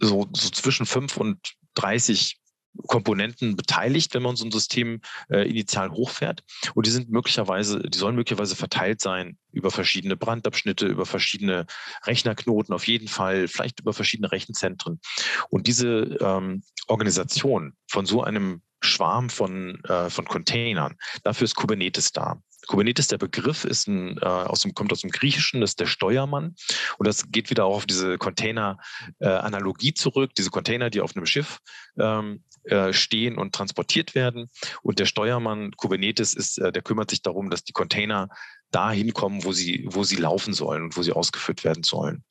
so, 0.00 0.28
so 0.32 0.50
zwischen 0.50 0.86
5 0.86 1.16
und 1.16 1.38
30 1.74 2.38
Komponenten 2.86 3.56
beteiligt, 3.56 4.14
wenn 4.14 4.22
man 4.22 4.36
so 4.36 4.44
ein 4.44 4.52
System 4.52 5.00
äh, 5.30 5.48
initial 5.48 5.90
hochfährt. 5.90 6.44
Und 6.74 6.86
die 6.86 6.90
sind 6.90 7.10
möglicherweise, 7.10 7.80
die 7.80 7.98
sollen 7.98 8.14
möglicherweise 8.14 8.54
verteilt 8.54 9.00
sein 9.00 9.36
über 9.50 9.70
verschiedene 9.70 10.16
Brandabschnitte, 10.16 10.86
über 10.86 11.06
verschiedene 11.06 11.66
Rechnerknoten, 12.04 12.74
auf 12.74 12.86
jeden 12.86 13.08
Fall, 13.08 13.48
vielleicht 13.48 13.80
über 13.80 13.92
verschiedene 13.92 14.30
Rechenzentren. 14.30 15.00
Und 15.48 15.66
diese 15.66 16.18
ähm, 16.20 16.62
Organisation 16.86 17.74
von 17.90 18.06
so 18.06 18.22
einem 18.22 18.62
Schwarm 18.80 19.28
von, 19.28 19.82
äh, 19.84 20.08
von 20.08 20.26
Containern. 20.26 20.96
Dafür 21.24 21.46
ist 21.46 21.56
Kubernetes 21.56 22.12
da. 22.12 22.40
Kubernetes, 22.68 23.08
der 23.08 23.18
Begriff, 23.18 23.64
ist 23.64 23.88
ein, 23.88 24.18
äh, 24.18 24.24
aus 24.24 24.60
dem, 24.60 24.74
kommt 24.74 24.92
aus 24.92 25.00
dem 25.00 25.10
Griechischen, 25.10 25.60
das 25.60 25.70
ist 25.70 25.80
der 25.80 25.86
Steuermann. 25.86 26.54
Und 26.98 27.06
das 27.06 27.30
geht 27.30 27.50
wieder 27.50 27.64
auch 27.64 27.76
auf 27.76 27.86
diese 27.86 28.18
Container-Analogie 28.18 29.88
äh, 29.88 29.94
zurück, 29.94 30.34
diese 30.36 30.50
Container, 30.50 30.90
die 30.90 31.00
auf 31.00 31.16
einem 31.16 31.26
Schiff 31.26 31.58
ähm, 31.98 32.44
äh, 32.64 32.92
stehen 32.92 33.38
und 33.38 33.54
transportiert 33.54 34.14
werden. 34.14 34.50
Und 34.82 34.98
der 34.98 35.06
Steuermann 35.06 35.72
Kubernetes 35.72 36.34
ist, 36.34 36.58
äh, 36.58 36.70
der 36.70 36.82
kümmert 36.82 37.10
sich 37.10 37.22
darum, 37.22 37.50
dass 37.50 37.64
die 37.64 37.72
Container 37.72 38.28
dahin 38.70 39.14
kommen, 39.14 39.44
wo 39.44 39.52
sie, 39.52 39.86
wo 39.88 40.04
sie 40.04 40.16
laufen 40.16 40.52
sollen 40.52 40.84
und 40.84 40.96
wo 40.96 41.02
sie 41.02 41.12
ausgeführt 41.12 41.64
werden 41.64 41.82
sollen. 41.82 42.24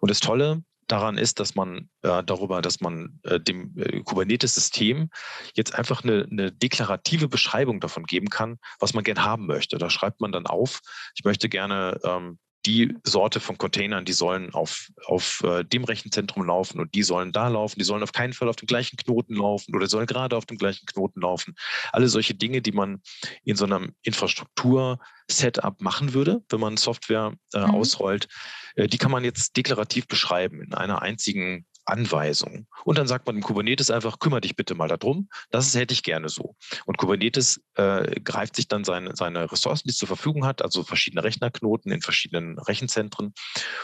Und 0.00 0.10
das 0.10 0.20
Tolle 0.20 0.62
daran 0.92 1.16
ist, 1.16 1.40
dass 1.40 1.54
man 1.54 1.88
äh, 2.02 2.22
darüber, 2.22 2.60
dass 2.60 2.80
man 2.80 3.18
äh, 3.22 3.40
dem 3.40 3.74
äh, 3.78 4.02
Kubernetes-System 4.02 5.08
jetzt 5.54 5.74
einfach 5.74 6.04
eine, 6.04 6.28
eine, 6.30 6.52
deklarative 6.52 7.28
Beschreibung 7.28 7.80
davon 7.80 8.04
geben 8.04 8.28
kann, 8.28 8.58
was 8.78 8.92
man 8.92 9.02
gern 9.02 9.24
haben 9.24 9.46
möchte. 9.46 9.78
Da 9.78 9.88
schreibt 9.88 10.20
man 10.20 10.32
dann 10.32 10.46
auf, 10.46 10.80
ich 11.14 11.24
möchte 11.24 11.48
gerne 11.48 11.98
ähm, 12.04 12.38
die 12.66 12.94
Sorte 13.04 13.40
von 13.40 13.58
Containern, 13.58 14.04
die 14.04 14.12
sollen 14.12 14.54
auf, 14.54 14.88
auf 15.06 15.42
äh, 15.44 15.64
dem 15.64 15.84
Rechenzentrum 15.84 16.46
laufen 16.46 16.80
und 16.80 16.94
die 16.94 17.02
sollen 17.02 17.32
da 17.32 17.48
laufen, 17.48 17.78
die 17.78 17.84
sollen 17.84 18.02
auf 18.02 18.12
keinen 18.12 18.32
Fall 18.32 18.48
auf 18.48 18.56
dem 18.56 18.66
gleichen 18.66 18.96
Knoten 18.96 19.34
laufen 19.34 19.74
oder 19.74 19.86
sollen 19.86 20.06
gerade 20.06 20.36
auf 20.36 20.46
dem 20.46 20.58
gleichen 20.58 20.86
Knoten 20.86 21.20
laufen. 21.20 21.54
Alle 21.92 22.08
solche 22.08 22.34
Dinge, 22.34 22.62
die 22.62 22.72
man 22.72 23.02
in 23.44 23.56
so 23.56 23.64
einem 23.64 23.94
Infrastruktur-Setup 24.02 25.80
machen 25.80 26.14
würde, 26.14 26.42
wenn 26.50 26.60
man 26.60 26.76
Software 26.76 27.34
äh, 27.52 27.60
mhm. 27.60 27.74
ausrollt, 27.74 28.28
äh, 28.76 28.86
die 28.86 28.98
kann 28.98 29.10
man 29.10 29.24
jetzt 29.24 29.56
deklarativ 29.56 30.06
beschreiben 30.06 30.62
in 30.62 30.74
einer 30.74 31.02
einzigen 31.02 31.66
Anweisung. 31.84 32.66
Und 32.84 32.98
dann 32.98 33.06
sagt 33.06 33.26
man 33.26 33.36
dem 33.36 33.42
Kubernetes 33.42 33.90
einfach, 33.90 34.18
kümmere 34.18 34.40
dich 34.40 34.56
bitte 34.56 34.74
mal 34.74 34.88
darum. 34.88 35.28
Das 35.50 35.74
hätte 35.74 35.94
ich 35.94 36.02
gerne 36.02 36.28
so. 36.28 36.54
Und 36.86 36.98
Kubernetes 36.98 37.60
äh, 37.74 38.20
greift 38.20 38.56
sich 38.56 38.68
dann 38.68 38.84
seine, 38.84 39.16
seine 39.16 39.50
Ressourcen, 39.50 39.84
die 39.86 39.90
es 39.90 39.98
zur 39.98 40.08
Verfügung 40.08 40.46
hat, 40.46 40.62
also 40.62 40.84
verschiedene 40.84 41.24
Rechnerknoten 41.24 41.90
in 41.90 42.00
verschiedenen 42.00 42.58
Rechenzentren 42.58 43.34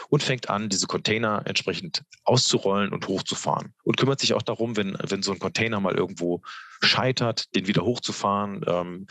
und 0.09 0.23
fängt 0.23 0.49
an, 0.49 0.69
diese 0.69 0.87
Container 0.87 1.43
entsprechend 1.45 2.03
auszurollen 2.23 2.93
und 2.93 3.07
hochzufahren. 3.07 3.73
Und 3.83 3.97
kümmert 3.97 4.19
sich 4.19 4.33
auch 4.33 4.43
darum, 4.43 4.77
wenn, 4.77 4.97
wenn 5.01 5.21
so 5.21 5.31
ein 5.31 5.39
Container 5.39 5.79
mal 5.79 5.95
irgendwo 5.95 6.41
scheitert, 6.81 7.53
den 7.55 7.67
wieder 7.67 7.83
hochzufahren, 7.83 8.63
ähm, 8.67 9.07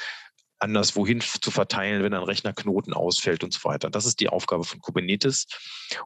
anderswohin 0.59 1.21
zu 1.21 1.51
verteilen, 1.51 2.03
wenn 2.03 2.15
ein 2.15 2.23
Rechnerknoten 2.23 2.93
ausfällt 2.93 3.45
und 3.45 3.53
so 3.53 3.65
weiter. 3.65 3.91
Das 3.91 4.07
ist 4.07 4.21
die 4.21 4.29
Aufgabe 4.29 4.65
von 4.65 4.81
Kubernetes. 4.81 5.47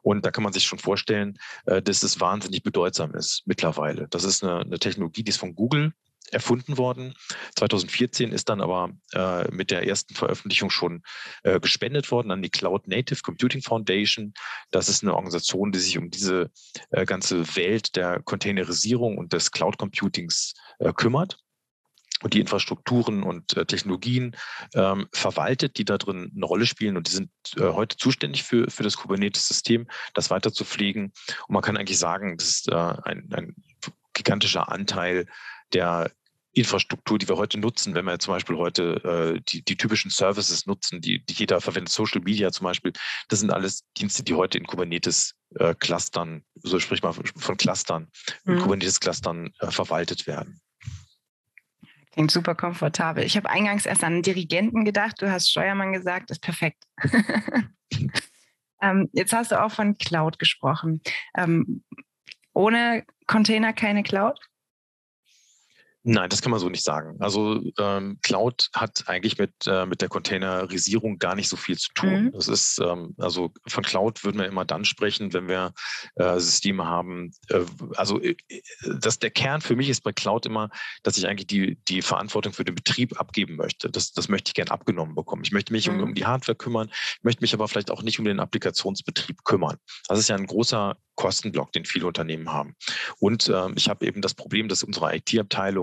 Und 0.03 0.25
da 0.25 0.31
kann 0.31 0.45
man 0.45 0.53
sich 0.53 0.65
schon 0.65 0.79
vorstellen, 0.79 1.39
äh, 1.67 1.83
dass 1.83 2.03
es 2.03 2.21
wahnsinnig 2.21 2.63
bedeutsam 2.63 3.15
ist 3.15 3.43
mittlerweile. 3.47 4.09
Das 4.09 4.25
ist 4.25 4.43
eine, 4.43 4.61
eine 4.61 4.79
Technologie, 4.79 5.23
die 5.23 5.31
ist 5.31 5.39
von 5.39 5.55
Google 5.55 5.93
erfunden 6.31 6.79
worden. 6.79 7.15
2014 7.57 8.33
ist 8.33 8.49
dann 8.49 8.61
aber 8.61 8.91
äh, 9.13 9.51
mit 9.51 9.71
der 9.71 9.87
ersten 9.87 10.15
Veröffentlichung 10.15 10.71
schon 10.71 11.03
äh, 11.43 11.61
gespendet 11.61 12.11
worden 12.11 12.31
an 12.31 12.43
die 12.43 12.51
Cloud 12.51 12.89
Native 12.89 13.21
Computing 13.23 13.63
Foundation. 13.63 14.33
Das 14.71 14.89
ist 14.89 15.03
eine 15.03 15.15
Organisation, 15.15 15.73
die 15.73 15.79
sich 15.79 15.99
um 15.99 16.11
diese 16.11 16.51
äh, 16.91 17.05
ganze 17.05 17.57
Welt 17.57 17.97
der 17.97 18.23
Containerisierung 18.23 19.19
und 19.19 19.33
des 19.33 19.51
Cloud 19.51 19.79
Computings 19.79 20.55
äh, 20.79 20.93
kümmert 20.93 21.39
und 22.23 22.35
die 22.35 22.41
Infrastrukturen 22.41 23.23
und 23.23 23.57
äh, 23.57 23.67
Technologien 23.67 24.37
ähm, 24.75 25.09
verwaltet, 25.13 25.79
die 25.79 25.85
da 25.85 25.99
drin 25.99 26.33
eine 26.35 26.47
Rolle 26.47 26.67
spielen. 26.67 26.97
Und 26.97 27.09
die 27.09 27.13
sind 27.13 27.31
äh, 27.57 27.73
heute 27.73 27.97
zuständig 27.97 28.43
für, 28.43 28.71
für 28.71 28.83
das 28.83 28.97
Kubernetes-System, 28.97 29.89
das 30.15 30.31
weiter 30.31 30.53
zu 30.53 30.65
pflegen. 30.65 31.13
Und 31.49 31.55
man 31.55 31.63
kann 31.63 31.77
eigentlich 31.77 31.99
sagen, 31.99 32.37
das 32.37 32.49
ist 32.49 32.69
äh, 32.69 32.75
ein, 32.75 33.29
ein 33.33 33.55
gigantischer 34.13 34.71
Anteil 34.71 35.27
der 35.73 36.11
Infrastruktur, 36.55 37.19
die 37.19 37.29
wir 37.29 37.37
heute 37.37 37.59
nutzen, 37.59 37.95
wenn 37.95 38.05
wir 38.05 38.19
zum 38.19 38.35
Beispiel 38.35 38.57
heute 38.57 39.35
äh, 39.37 39.41
die, 39.49 39.63
die 39.65 39.77
typischen 39.77 40.11
Services 40.11 40.67
nutzen, 40.67 41.01
die, 41.01 41.25
die 41.25 41.33
jeder 41.33 41.61
verwendet, 41.61 41.93
Social 41.93 42.21
Media 42.21 42.53
zum 42.53 42.65
Beispiel, 42.65 42.93
das 43.29 43.41
sind 43.41 43.51
alles 43.51 43.85
Dienste, 43.97 44.23
die 44.23 44.35
heute 44.35 44.59
in 44.59 44.67
Kubernetes 44.67 45.35
äh, 45.55 45.75
Clustern, 45.75 46.45
so 46.63 46.79
sprich 46.79 47.03
mal 47.03 47.13
von 47.13 47.57
Clustern, 47.57 48.09
mhm. 48.45 48.55
in 48.55 48.61
Kubernetes 48.61 49.01
Clustern 49.01 49.51
äh, 49.61 49.71
verwaltet 49.71 50.27
werden. 50.27 50.61
Klingt 52.13 52.31
super 52.31 52.55
komfortabel. 52.55 53.25
Ich 53.25 53.37
habe 53.37 53.49
eingangs 53.49 53.87
erst 53.87 54.05
an 54.05 54.23
Dirigenten 54.23 54.85
gedacht. 54.85 55.21
Du 55.21 55.31
hast 55.31 55.51
Steuermann 55.51 55.93
gesagt, 55.93 56.31
ist 56.31 56.43
perfekt. 56.43 56.85
ähm, 58.83 59.09
jetzt 59.13 59.33
hast 59.33 59.51
du 59.51 59.63
auch 59.63 59.73
von 59.73 59.97
Cloud 59.97 60.39
gesprochen. 60.39 61.01
Ähm, 61.37 61.83
ohne 62.53 63.05
Container 63.27 63.73
keine 63.73 64.03
Cloud? 64.03 64.39
Nein, 66.05 66.29
das 66.31 66.43
kann 66.43 66.51
man 66.51 66.59
so 66.59 66.69
nicht 66.69 66.83
sagen. 66.83 67.17
Also 67.21 67.61
ähm, 67.79 68.19
Cloud 68.23 68.71
hat 68.75 69.05
eigentlich 69.07 69.39
mit, 69.39 69.53
äh, 69.67 69.87
mit 69.87 70.01
der 70.01 70.09
Containerisierung 70.09 71.19
gar 71.19 71.37
nicht 71.37 71.49
so 71.49 71.57
viel 71.57 71.79
zu 71.79 71.93
tun. 71.95 72.25
Mhm. 72.25 72.33
Das 72.33 72.49
ist, 72.49 72.81
ähm, 72.81 73.15
also 73.19 73.53
von 73.69 73.85
Cloud 73.85 74.25
würden 74.25 74.41
wir 74.41 74.47
immer 74.47 74.65
dann 74.65 74.85
sprechen, 74.85 75.33
wenn 75.33 75.47
wir 75.47 75.73
äh, 76.17 76.41
Systeme 76.41 76.87
haben. 76.87 77.33
Äh, 77.49 77.61
also 77.95 78.21
äh, 78.21 78.35
das, 79.01 79.21
der 79.21 79.31
Kern 79.31 79.61
für 79.61 79.77
mich 79.77 79.89
ist 79.89 80.03
bei 80.03 80.13
Cloud 80.13 80.45
immer, 80.45 80.71
dass 81.05 81.19
ich 81.19 81.29
eigentlich 81.29 81.47
die, 81.47 81.79
die 81.87 82.03
Verantwortung 82.03 82.53
für 82.53 82.65
den 82.65 82.75
Betrieb 82.75 83.21
abgeben 83.21 83.55
möchte. 83.55 83.89
Das, 83.89 84.13
das 84.13 84.29
möchte 84.29 84.49
ich 84.49 84.55
gern 84.55 84.69
abgenommen 84.69 85.15
bekommen. 85.15 85.43
Ich 85.45 85.53
möchte 85.53 85.73
mich 85.73 85.89
mhm. 85.89 86.01
um, 86.01 86.03
um 86.03 86.15
die 86.15 86.27
Hardware 86.27 86.57
kümmern, 86.57 86.91
möchte 87.23 87.43
mich 87.43 87.55
aber 87.55 87.69
vielleicht 87.69 87.93
auch 87.93 88.03
nicht 88.03 88.19
um 88.19 88.25
den 88.25 88.41
Applikationsbetrieb 88.41 89.45
kümmern. 89.45 89.77
Das 90.09 90.19
ist 90.19 90.29
ja 90.29 90.35
ein 90.35 90.47
großer 90.47 90.97
Kostenblock, 91.15 91.73
den 91.73 91.85
viele 91.85 92.07
Unternehmen 92.07 92.53
haben. 92.53 92.75
Und 93.21 93.49
ähm, 93.49 93.75
ich 93.77 93.89
habe 93.89 94.07
eben 94.07 94.23
das 94.23 94.35
Problem, 94.35 94.69
dass 94.69 94.83
unsere 94.83 95.07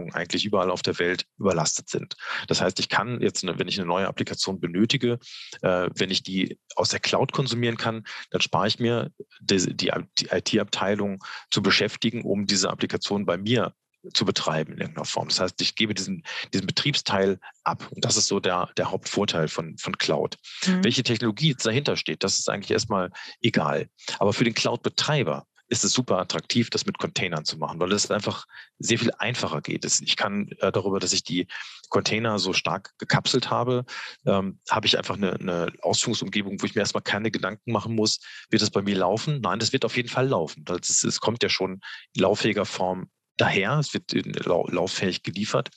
IT-Abteilungen 0.10 0.14
eigentlich 0.14 0.46
überall 0.46 0.72
auf 0.72 0.82
der 0.82 1.00
Welt 1.00 1.26
überlastet 1.38 1.90
sind. 1.90 2.16
Das 2.48 2.62
heißt, 2.62 2.80
ich 2.80 2.90
kann 2.90 3.22
jetzt, 3.22 3.46
wenn 3.46 3.68
ich 3.68 3.80
eine 3.80 3.88
neue 3.88 4.08
Applikation 4.08 4.60
benötige, 4.60 5.20
äh, 5.62 5.90
wenn 5.96 6.12
ich 6.12 6.24
die 6.24 6.58
aus 6.76 6.90
der 6.90 7.00
Cloud 7.00 7.32
konsumieren 7.32 7.78
kann, 7.78 8.04
dann 8.32 8.42
spare 8.42 8.68
ich 8.68 8.80
mir 8.80 9.12
die, 9.42 9.76
die, 9.76 9.92
die 10.20 10.28
IT-Abteilung 10.32 11.24
zu 11.52 11.62
beschäftigen, 11.62 12.24
um 12.24 12.46
diese 12.46 12.70
Applikation 12.70 13.26
bei 13.26 13.38
mir 13.38 13.74
zu 14.14 14.24
betreiben 14.24 14.74
in 14.74 14.80
irgendeiner 14.80 15.06
Form. 15.06 15.28
Das 15.28 15.42
heißt, 15.42 15.62
ich 15.62 15.76
gebe 15.76 15.94
diesen, 15.94 16.24
diesen 16.54 16.68
Betriebsteil 16.68 17.38
ab. 17.64 17.86
Und 17.92 18.06
das 18.06 18.16
ist 18.16 18.28
so 18.28 18.40
der, 18.40 18.70
der 18.78 18.92
Hauptvorteil 18.92 19.50
von, 19.50 19.78
von 19.78 19.98
Cloud. 19.98 20.38
Mhm. 20.66 20.86
Welche 20.86 21.04
Technologie 21.04 21.54
dahinter 21.54 21.98
steht, 21.98 22.24
das 22.24 22.40
ist 22.40 22.50
eigentlich 22.50 22.72
erstmal 22.72 23.12
egal. 23.42 23.90
Aber 24.18 24.32
für 24.32 24.46
den 24.46 24.54
Cloud-Betreiber 24.54 25.46
ist 25.70 25.84
es 25.84 25.94
super 25.94 26.18
attraktiv, 26.18 26.70
das 26.70 26.86
mit 26.86 26.98
Containern 26.98 27.46
zu 27.46 27.58
machen, 27.58 27.80
weil 27.80 27.92
es 27.92 28.10
einfach 28.10 28.46
sehr 28.80 29.00
viel 29.00 29.12
einfacher 29.20 29.62
geht. 29.62 29.86
Ich 29.86 30.18
kann 30.18 30.50
äh, 30.60 30.72
darüber, 30.72 31.00
dass 31.00 31.14
ich 31.14 31.24
die 31.24 31.48
Container 31.90 32.40
so 32.40 32.54
stark 32.54 32.94
gekapselt 32.98 33.50
habe, 33.50 33.86
ähm, 34.26 34.60
habe 34.70 34.88
ich 34.88 34.98
einfach 34.98 35.16
eine, 35.16 35.34
eine 35.34 35.72
Ausführungsumgebung, 35.82 36.62
wo 36.62 36.66
ich 36.66 36.76
mir 36.76 36.82
erstmal 36.82 37.04
keine 37.04 37.32
Gedanken 37.32 37.72
machen 37.72 37.96
muss, 37.96 38.20
wird 38.50 38.62
das 38.62 38.72
bei 38.72 38.82
mir 38.82 38.96
laufen? 38.96 39.42
Nein, 39.42 39.60
das 39.60 39.74
wird 39.74 39.86
auf 39.86 39.96
jeden 39.96 40.10
Fall 40.10 40.28
laufen. 40.28 40.66
Es 40.80 41.20
kommt 41.20 41.44
ja 41.44 41.50
schon 41.50 41.82
in 42.14 42.22
lauffähiger 42.22 42.66
Form 42.66 43.10
daher, 43.40 43.80
es 43.80 43.94
wird 43.94 44.14
lauffähig 44.46 45.24
geliefert. 45.24 45.70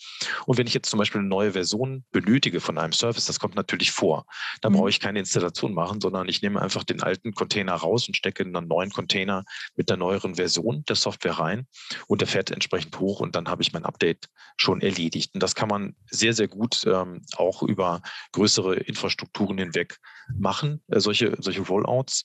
Und 0.46 0.58
wenn 0.58 0.66
ich 0.66 0.74
jetzt 0.74 0.90
zum 0.90 0.98
Beispiel 0.98 1.20
eine 1.20 1.28
neue 1.28 1.52
Version 1.52 2.04
benötige 2.10 2.60
von 2.60 2.78
einem 2.78 2.92
Service, 2.92 3.26
das 3.26 3.38
kommt 3.40 3.54
natürlich 3.54 3.92
vor, 3.92 4.26
dann 4.60 4.72
mhm. 4.72 4.78
brauche 4.78 4.90
ich 4.90 5.00
keine 5.00 5.18
Installation 5.18 5.74
machen, 5.74 6.00
sondern 6.00 6.28
ich 6.28 6.42
nehme 6.42 6.60
einfach 6.60 6.84
den 6.84 7.02
alten 7.02 7.34
Container 7.34 7.74
raus 7.74 8.08
und 8.08 8.16
stecke 8.16 8.42
in 8.42 8.54
einen 8.56 8.68
neuen 8.68 8.90
Container 8.90 9.44
mit 9.76 9.88
der 9.88 9.96
neueren 9.96 10.34
Version 10.34 10.84
der 10.88 10.96
Software 10.96 11.38
rein 11.38 11.66
und 12.06 12.20
der 12.20 12.28
fährt 12.28 12.50
entsprechend 12.50 12.98
hoch 12.98 13.20
und 13.20 13.36
dann 13.36 13.48
habe 13.48 13.62
ich 13.62 13.72
mein 13.72 13.84
Update 13.84 14.28
schon 14.56 14.80
erledigt. 14.80 15.34
Und 15.34 15.42
das 15.42 15.54
kann 15.54 15.68
man 15.68 15.94
sehr, 16.10 16.32
sehr 16.32 16.48
gut 16.48 16.82
ähm, 16.86 17.22
auch 17.36 17.62
über 17.62 18.02
größere 18.32 18.76
Infrastrukturen 18.76 19.58
hinweg 19.58 19.98
machen, 20.38 20.82
äh, 20.88 21.00
solche, 21.00 21.36
solche 21.38 21.62
Rollouts 21.62 22.24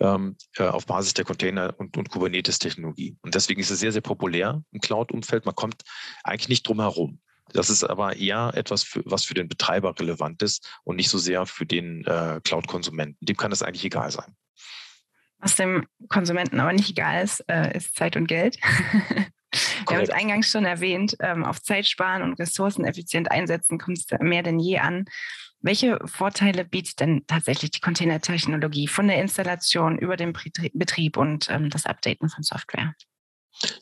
ähm, 0.00 0.36
äh, 0.56 0.64
auf 0.64 0.86
Basis 0.86 1.14
der 1.14 1.24
Container- 1.24 1.74
und, 1.78 1.96
und 1.96 2.08
Kubernetes-Technologie. 2.08 3.16
Und 3.22 3.34
deswegen 3.34 3.60
ist 3.60 3.70
es 3.70 3.80
sehr, 3.80 3.92
sehr 3.92 4.02
populär 4.02 4.62
im 4.74 4.80
Cloud-Umfeld. 4.80 5.46
Man 5.46 5.54
kommt 5.54 5.82
eigentlich 6.22 6.48
nicht 6.48 6.68
drum 6.68 6.80
herum. 6.80 7.20
Das 7.52 7.70
ist 7.70 7.84
aber 7.84 8.16
eher 8.16 8.52
etwas, 8.54 8.82
für, 8.82 9.02
was 9.04 9.24
für 9.24 9.34
den 9.34 9.48
Betreiber 9.48 9.98
relevant 9.98 10.42
ist 10.42 10.68
und 10.82 10.96
nicht 10.96 11.08
so 11.08 11.18
sehr 11.18 11.46
für 11.46 11.66
den 11.66 12.04
äh, 12.04 12.40
Cloud-Konsumenten. 12.42 13.24
Dem 13.24 13.36
kann 13.36 13.50
das 13.50 13.62
eigentlich 13.62 13.84
egal 13.84 14.10
sein. 14.10 14.34
Was 15.38 15.56
dem 15.56 15.86
Konsumenten 16.08 16.58
aber 16.58 16.72
nicht 16.72 16.90
egal 16.90 17.22
ist, 17.22 17.44
äh, 17.48 17.76
ist 17.76 17.94
Zeit 17.94 18.16
und 18.16 18.26
Geld. 18.26 18.58
Wir 19.86 19.96
haben 19.96 20.02
es 20.02 20.10
eingangs 20.10 20.50
schon 20.50 20.64
erwähnt, 20.64 21.16
ähm, 21.20 21.44
auf 21.44 21.62
Zeit 21.62 21.86
sparen 21.86 22.22
und 22.22 22.40
Ressourcen 22.40 22.84
effizient 22.84 23.30
einsetzen 23.30 23.78
kommt 23.78 23.98
es 23.98 24.06
mehr 24.20 24.42
denn 24.42 24.58
je 24.58 24.78
an. 24.78 25.04
Welche 25.60 25.98
Vorteile 26.06 26.64
bietet 26.64 27.00
denn 27.00 27.24
tatsächlich 27.26 27.70
die 27.70 27.80
Containertechnologie 27.80 28.88
von 28.88 29.06
der 29.06 29.20
Installation 29.20 29.98
über 29.98 30.16
den 30.16 30.32
Betrieb 30.32 31.16
und 31.16 31.48
ähm, 31.50 31.70
das 31.70 31.86
Updaten 31.86 32.28
von 32.28 32.42
Software? 32.42 32.94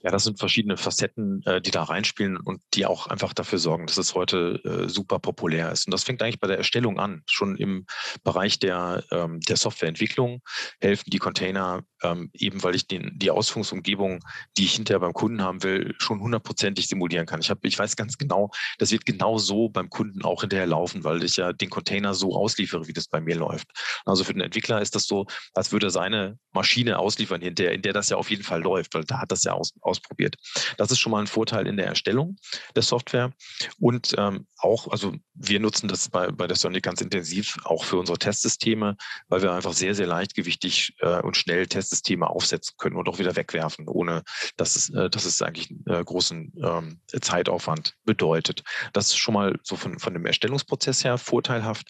Ja, 0.03 0.11
das 0.11 0.25
sind 0.25 0.39
verschiedene 0.39 0.77
Facetten, 0.77 1.43
äh, 1.47 1.61
die 1.61 1.71
da 1.71 1.83
reinspielen 1.83 2.37
und 2.37 2.63
die 2.75 2.87
auch 2.87 3.07
einfach 3.07 3.33
dafür 3.33 3.59
sorgen, 3.59 3.87
dass 3.87 3.97
es 3.97 4.15
heute 4.15 4.61
äh, 4.65 4.89
super 4.89 5.19
populär 5.19 5.73
ist. 5.73 5.87
Und 5.87 5.93
das 5.93 6.05
fängt 6.05 6.23
eigentlich 6.23 6.41
bei 6.41 6.47
der 6.47 6.59
Erstellung 6.59 6.99
an. 6.99 7.23
Schon 7.27 7.57
im 7.57 7.87
Bereich 8.23 8.59
der, 8.59 9.05
ähm, 9.11 9.41
der 9.41 9.57
Softwareentwicklung 9.57 10.43
helfen 10.81 11.11
die 11.11 11.19
Container 11.19 11.83
ähm, 12.03 12.31
eben 12.35 12.63
weil 12.63 12.75
ich 12.75 12.87
den, 12.87 13.19
die 13.19 13.31
Ausführungsumgebung, 13.31 14.21
die 14.57 14.65
ich 14.65 14.75
hinterher 14.75 15.01
beim 15.01 15.13
Kunden 15.13 15.43
haben 15.43 15.63
will, 15.63 15.95
schon 15.99 16.21
hundertprozentig 16.21 16.87
simulieren 16.89 17.27
kann. 17.27 17.41
Ich, 17.41 17.51
hab, 17.51 17.65
ich 17.65 17.79
weiß 17.79 17.97
ganz 17.97 18.19
genau, 18.19 18.51
das 18.79 18.91
wird 18.93 19.07
genau 19.07 19.39
so 19.39 19.69
beim 19.69 19.91
Kunden 19.91 20.23
auch 20.23 20.41
hinterher 20.41 20.67
laufen, 20.67 21.05
weil 21.05 21.23
ich 21.23 21.37
ja 21.37 21.53
den 21.53 21.71
Container 21.71 22.15
so 22.15 22.35
ausliefere, 22.35 22.87
wie 22.87 22.93
das 22.93 23.09
bei 23.09 23.21
mir 23.21 23.37
läuft. 23.37 23.69
Also 24.05 24.25
für 24.25 24.33
den 24.33 24.43
Entwickler 24.43 24.81
ist 24.81 24.95
das 24.95 25.07
so, 25.07 25.27
als 25.55 25.73
würde 25.73 25.89
er 25.89 25.91
seine 25.91 26.39
Maschine 26.53 26.99
ausliefern, 26.99 27.43
in 27.43 27.55
der, 27.55 27.73
in 27.73 27.83
der 27.83 27.93
das 27.93 28.09
ja 28.09 28.17
auf 28.17 28.31
jeden 28.31 28.43
Fall 28.43 28.63
läuft, 28.63 28.95
weil 28.95 29.05
da 29.05 29.21
hat 29.21 29.33
das 29.33 29.45
ja 29.45 29.53
aus, 29.53 29.73
ausprobiert. 29.81 30.37
Das 30.77 30.91
ist 30.91 30.99
schon 30.99 31.13
mal 31.13 31.21
ein 31.21 31.27
Vorteil 31.27 31.67
in 31.67 31.77
der 31.77 31.87
Erstellung 31.87 32.37
der 32.75 32.83
Software. 32.83 33.33
Und 33.79 34.15
ähm, 34.19 34.47
auch, 34.59 34.89
also 34.89 35.15
wir 35.35 35.61
nutzen 35.61 35.89
das 35.89 36.09
bei, 36.09 36.31
bei 36.31 36.47
der 36.47 36.57
Sonic 36.57 36.83
ganz 36.83 37.01
intensiv 37.01 37.57
auch 37.65 37.85
für 37.85 37.97
unsere 37.97 38.19
Testsysteme, 38.19 38.97
weil 39.29 39.43
wir 39.43 39.53
einfach 39.53 39.73
sehr, 39.73 39.95
sehr 39.95 40.07
leichtgewichtig 40.07 40.95
äh, 41.01 41.21
und 41.21 41.37
schnell 41.37 41.67
Testsysteme 41.93 42.29
aufsetzen 42.29 42.75
können 42.79 42.97
und 42.97 43.09
auch 43.09 43.19
wieder 43.19 43.37
wegwerfen, 43.37 43.87
ohne 43.89 44.23
dass 44.57 44.77
es, 44.77 44.91
äh, 44.91 45.11
dass 45.11 45.25
es 45.25 45.43
eigentlich 45.43 45.71
einen 45.71 46.01
äh, 46.01 46.05
großen 46.05 46.53
ähm, 46.63 47.01
Zeitaufwand 47.07 47.95
bedeutet. 48.05 48.63
Das 48.93 49.09
ist 49.09 49.19
schon 49.19 49.35
mal 49.35 49.59
so 49.63 49.77
von, 49.77 49.99
von 49.99 50.15
dem 50.15 50.27
Erstellungsprozess 50.27 51.05
her 51.05 51.19
vorteilhaft. 51.19 51.89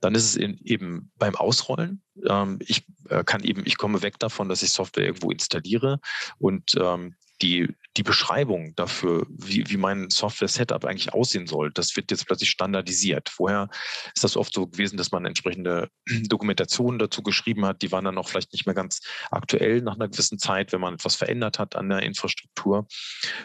Dann 0.00 0.14
ist 0.14 0.24
es 0.24 0.36
in, 0.36 0.58
eben 0.64 1.12
beim 1.16 1.36
Ausrollen. 1.36 2.02
Ähm, 2.26 2.58
ich 2.60 2.86
äh, 3.08 3.22
kann 3.24 3.44
eben, 3.44 3.62
ich 3.66 3.76
komme 3.76 4.02
weg 4.02 4.18
davon, 4.18 4.48
dass 4.48 4.62
ich 4.62 4.72
Software 4.72 5.04
irgendwo 5.04 5.30
installiere 5.30 6.00
und 6.38 6.74
ähm, 6.80 7.14
die, 7.42 7.68
die 7.96 8.02
Beschreibung 8.02 8.74
dafür, 8.76 9.26
wie, 9.28 9.68
wie 9.68 9.76
mein 9.76 10.08
Software-Setup 10.10 10.84
eigentlich 10.84 11.12
aussehen 11.12 11.46
soll, 11.46 11.70
das 11.72 11.96
wird 11.96 12.10
jetzt 12.10 12.26
plötzlich 12.26 12.50
standardisiert. 12.50 13.28
Vorher 13.28 13.68
ist 14.14 14.24
das 14.24 14.36
oft 14.36 14.54
so 14.54 14.66
gewesen, 14.66 14.96
dass 14.96 15.10
man 15.10 15.26
entsprechende 15.26 15.88
Dokumentationen 16.28 16.98
dazu 16.98 17.22
geschrieben 17.22 17.66
hat, 17.66 17.82
die 17.82 17.92
waren 17.92 18.04
dann 18.04 18.18
auch 18.18 18.28
vielleicht 18.28 18.52
nicht 18.52 18.66
mehr 18.66 18.74
ganz 18.74 19.00
aktuell 19.30 19.82
nach 19.82 19.96
einer 19.96 20.08
gewissen 20.08 20.38
Zeit, 20.38 20.72
wenn 20.72 20.80
man 20.80 20.94
etwas 20.94 21.16
verändert 21.16 21.58
hat 21.58 21.76
an 21.76 21.88
der 21.88 22.02
Infrastruktur. 22.02 22.86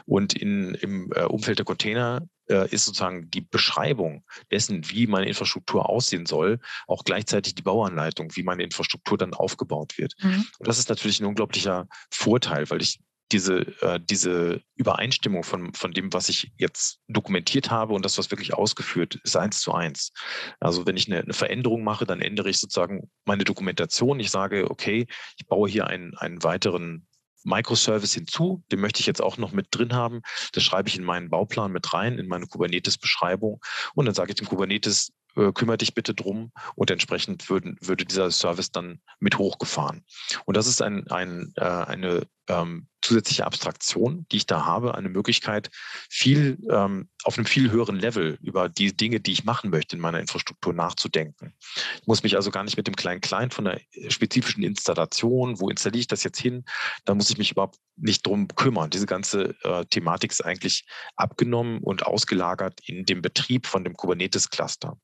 Und 0.06 0.34
in, 0.34 0.76
im 0.76 1.12
äh, 1.14 1.24
Umfeld 1.24 1.58
der 1.58 1.66
Container 1.66 2.22
äh, 2.50 2.70
ist 2.70 2.86
sozusagen 2.86 3.30
die 3.30 3.42
Beschreibung 3.42 4.24
dessen, 4.52 4.90
wie 4.90 5.08
meine 5.08 5.28
Infrastruktur 5.28 5.90
aussehen 5.90 6.26
soll, 6.26 6.60
auch 6.88 7.04
gleichzeitig 7.04 7.56
die 7.56 7.62
Bauanleitung, 7.64 8.36
wie 8.36 8.44
meine 8.44 8.64
Infrastruktur 8.64 9.18
dann 9.18 9.34
aufgebaut 9.34 9.98
wird. 9.98 10.14
Mhm. 10.22 10.46
Und 10.60 10.68
das 10.68 10.80
ist 10.80 10.90
natürlich 10.90 11.20
ein 11.20 11.26
unglaublicher 11.26 11.88
Vorteil, 12.10 12.70
weil 12.70 12.82
ich 12.82 13.00
diese, 13.32 13.60
äh, 13.82 14.00
diese 14.02 14.62
Übereinstimmung 14.76 15.44
von, 15.44 15.74
von 15.74 15.92
dem, 15.92 16.14
was 16.14 16.30
ich 16.30 16.52
jetzt 16.58 17.00
dokumentiert 17.08 17.70
habe 17.70 17.94
und 17.94 18.06
das, 18.06 18.18
was 18.18 18.32
wirklich 18.32 18.54
ausgeführt 18.54 19.20
ist, 19.24 19.36
eins 19.36 19.60
zu 19.60 19.74
eins. 19.74 20.12
Also 20.60 20.86
wenn 20.86 20.98
ich 20.98 21.08
eine, 21.08 21.22
eine 21.22 21.34
Veränderung 21.34 21.84
mache, 21.84 22.06
dann 22.06 22.22
ändere 22.22 22.50
ich 22.50 22.60
sozusagen 22.60 23.10
meine 23.26 23.44
Dokumentation. 23.44 24.20
Ich 24.20 24.32
sage, 24.32 24.70
okay, 24.70 25.08
ich 25.38 25.48
baue 25.48 25.70
hier 25.70 25.88
einen, 25.88 26.16
einen 26.18 26.44
weiteren 26.44 27.08
Microservice 27.44 28.14
hinzu, 28.14 28.64
den 28.72 28.82
möchte 28.82 29.00
ich 29.00 29.06
jetzt 29.06 29.22
auch 29.22 29.38
noch 29.38 29.52
mit 29.52 29.68
drin 29.72 29.94
haben. 29.94 30.22
Das 30.52 30.64
schreibe 30.64 30.90
ich 30.90 30.98
in 30.98 31.04
meinen 31.04 31.30
Bauplan 31.30 31.72
mit 31.72 31.94
rein, 31.94 32.20
in 32.20 32.28
meine 32.28 32.46
Kubernetes-Beschreibung. 32.46 33.62
Und 33.96 34.06
dann 34.06 34.16
sage 34.16 34.32
ich 34.32 34.36
dem 34.36 34.48
Kubernetes, 34.48 35.14
äh, 35.38 35.52
kümmere 35.54 35.78
dich 35.78 35.94
bitte 35.94 36.14
drum 36.14 36.52
und 36.76 36.92
entsprechend 36.92 37.50
würden, 37.50 37.78
würde 37.82 38.06
dieser 38.06 38.32
Service 38.32 38.72
dann 38.72 39.00
mit 39.20 39.38
hochgefahren. 39.38 40.04
Und 40.46 40.58
das 40.58 40.68
ist 40.68 40.82
ein, 40.82 41.08
ein, 41.10 41.54
äh, 41.56 41.64
eine 41.64 42.28
ähm, 42.48 42.88
zusätzliche 43.02 43.46
Abstraktion, 43.46 44.26
die 44.32 44.38
ich 44.38 44.46
da 44.46 44.66
habe, 44.66 44.96
eine 44.96 45.10
Möglichkeit, 45.10 45.70
viel 46.10 46.58
ähm, 46.70 47.10
auf 47.24 47.38
einem 47.38 47.46
viel 47.46 47.72
höheren 47.72 47.98
Level 47.98 48.38
über 48.42 48.70
die 48.70 48.96
Dinge, 48.96 49.20
die 49.20 49.32
ich 49.32 49.44
machen 49.44 49.70
möchte 49.70 49.96
in 49.96 50.02
meiner 50.02 50.20
Infrastruktur 50.20 50.74
nachzudenken. 50.74 51.54
Ich 52.02 52.08
muss 52.08 52.24
mich 52.24 52.36
also 52.36 52.52
gar 52.52 52.64
nicht 52.64 52.78
mit 52.78 52.88
dem 52.88 52.96
kleinen 52.96 53.22
Klein 53.22 53.52
von 53.52 53.66
der 53.66 53.82
spezifischen 54.10 54.64
Installation, 54.64 55.60
wo 55.60 55.70
installiere 55.70 56.02
ich 56.02 56.08
das 56.08 56.24
jetzt 56.24 56.40
hin, 56.40 56.66
da 57.06 57.14
muss 57.14 57.30
ich 57.30 57.38
mich 57.38 57.52
überhaupt 57.52 57.78
nicht 57.98 58.26
drum 58.26 58.48
kümmern. 58.50 58.90
Diese 58.90 59.06
ganze 59.06 59.56
äh, 59.64 59.86
Thematik 59.86 60.32
ist 60.32 60.46
eigentlich 60.46 60.86
abgenommen 61.16 61.80
und 61.80 62.06
ausgelagert 62.06 62.80
in 62.86 63.06
dem 63.06 63.22
Betrieb 63.22 63.66
von 63.68 63.84
dem 63.84 63.96
Kubernetes-Cluster. 63.96 64.98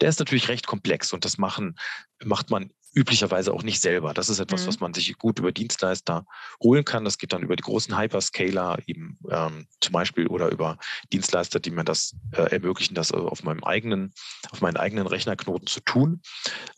Der 0.00 0.08
ist 0.08 0.18
natürlich 0.18 0.48
recht 0.48 0.66
komplex 0.66 1.12
und 1.12 1.24
das 1.24 1.38
machen, 1.38 1.76
macht 2.24 2.50
man 2.50 2.70
üblicherweise 2.96 3.52
auch 3.52 3.62
nicht 3.62 3.82
selber. 3.82 4.14
Das 4.14 4.30
ist 4.30 4.38
etwas, 4.38 4.62
mhm. 4.62 4.68
was 4.68 4.80
man 4.80 4.94
sich 4.94 5.16
gut 5.18 5.38
über 5.38 5.52
Dienstleister 5.52 6.24
holen 6.62 6.84
kann. 6.84 7.04
Das 7.04 7.18
geht 7.18 7.34
dann 7.34 7.42
über 7.42 7.54
die 7.54 7.62
großen 7.62 7.96
Hyperscaler 7.96 8.78
eben 8.86 9.18
ähm, 9.30 9.66
zum 9.80 9.92
Beispiel 9.92 10.26
oder 10.26 10.48
über 10.48 10.78
Dienstleister, 11.12 11.60
die 11.60 11.70
mir 11.70 11.84
das 11.84 12.16
äh, 12.32 12.50
ermöglichen, 12.50 12.94
das 12.94 13.12
also 13.12 13.28
auf 13.28 13.42
meinem 13.42 13.62
eigenen, 13.64 14.14
auf 14.50 14.62
meinen 14.62 14.78
eigenen 14.78 15.06
Rechnerknoten 15.06 15.66
zu 15.66 15.80
tun. 15.80 16.22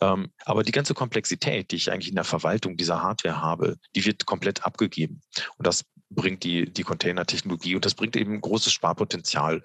Ähm, 0.00 0.32
aber 0.44 0.64
die 0.64 0.72
ganze 0.72 0.92
Komplexität, 0.92 1.70
die 1.70 1.76
ich 1.76 1.92
eigentlich 1.92 2.08
in 2.08 2.16
der 2.16 2.24
Verwaltung 2.24 2.76
dieser 2.76 3.00
Hardware 3.00 3.40
habe, 3.40 3.76
die 3.94 4.04
wird 4.04 4.26
komplett 4.26 4.66
abgegeben. 4.66 5.20
Und 5.56 5.68
das 5.68 5.84
bringt 6.10 6.42
die, 6.42 6.72
die 6.72 6.82
Container-Technologie 6.82 7.74
und 7.74 7.84
das 7.84 7.94
bringt 7.94 8.16
eben 8.16 8.40
großes 8.40 8.72
Sparpotenzial, 8.72 9.62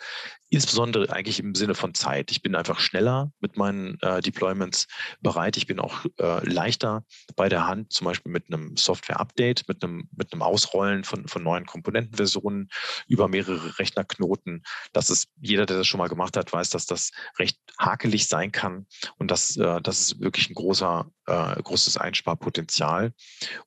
insbesondere 0.49 1.11
eigentlich 1.11 1.39
im 1.39 1.55
Sinne 1.55 1.73
von 1.73 1.93
Zeit. 1.93 2.31
Ich 2.31 2.41
bin 2.41 2.55
einfach 2.55 2.79
schneller 2.79 3.31
mit 3.39 3.57
meinen 3.57 3.97
äh, 4.01 4.21
Deployments 4.21 4.87
bereit. 5.21 5.57
Ich 5.57 5.67
bin 5.67 5.79
auch 5.79 6.05
äh, 6.17 6.42
leichter 6.51 7.03
bei 7.35 7.49
der 7.49 7.67
Hand, 7.67 7.93
zum 7.93 8.05
Beispiel 8.05 8.31
mit 8.31 8.47
einem 8.47 8.75
Software-Update, 8.75 9.67
mit 9.67 9.83
einem, 9.83 10.09
mit 10.15 10.33
einem 10.33 10.41
Ausrollen 10.41 11.03
von, 11.03 11.27
von 11.27 11.43
neuen 11.43 11.65
Komponentenversionen 11.65 12.69
über 13.07 13.27
mehrere 13.27 13.79
Rechnerknoten. 13.79 14.63
Das 14.91 15.09
ist, 15.09 15.29
jeder, 15.41 15.65
der 15.65 15.77
das 15.77 15.87
schon 15.87 15.99
mal 15.99 16.09
gemacht 16.09 16.37
hat, 16.37 16.51
weiß, 16.51 16.69
dass 16.69 16.85
das 16.85 17.11
recht 17.39 17.57
hakelig 17.79 18.27
sein 18.27 18.51
kann 18.51 18.87
und 19.17 19.31
das, 19.31 19.57
äh, 19.57 19.81
das 19.81 19.99
ist 19.99 20.19
wirklich 20.19 20.49
ein 20.49 20.55
großer, 20.55 21.09
äh, 21.27 21.61
großes 21.61 21.97
Einsparpotenzial. 21.97 23.13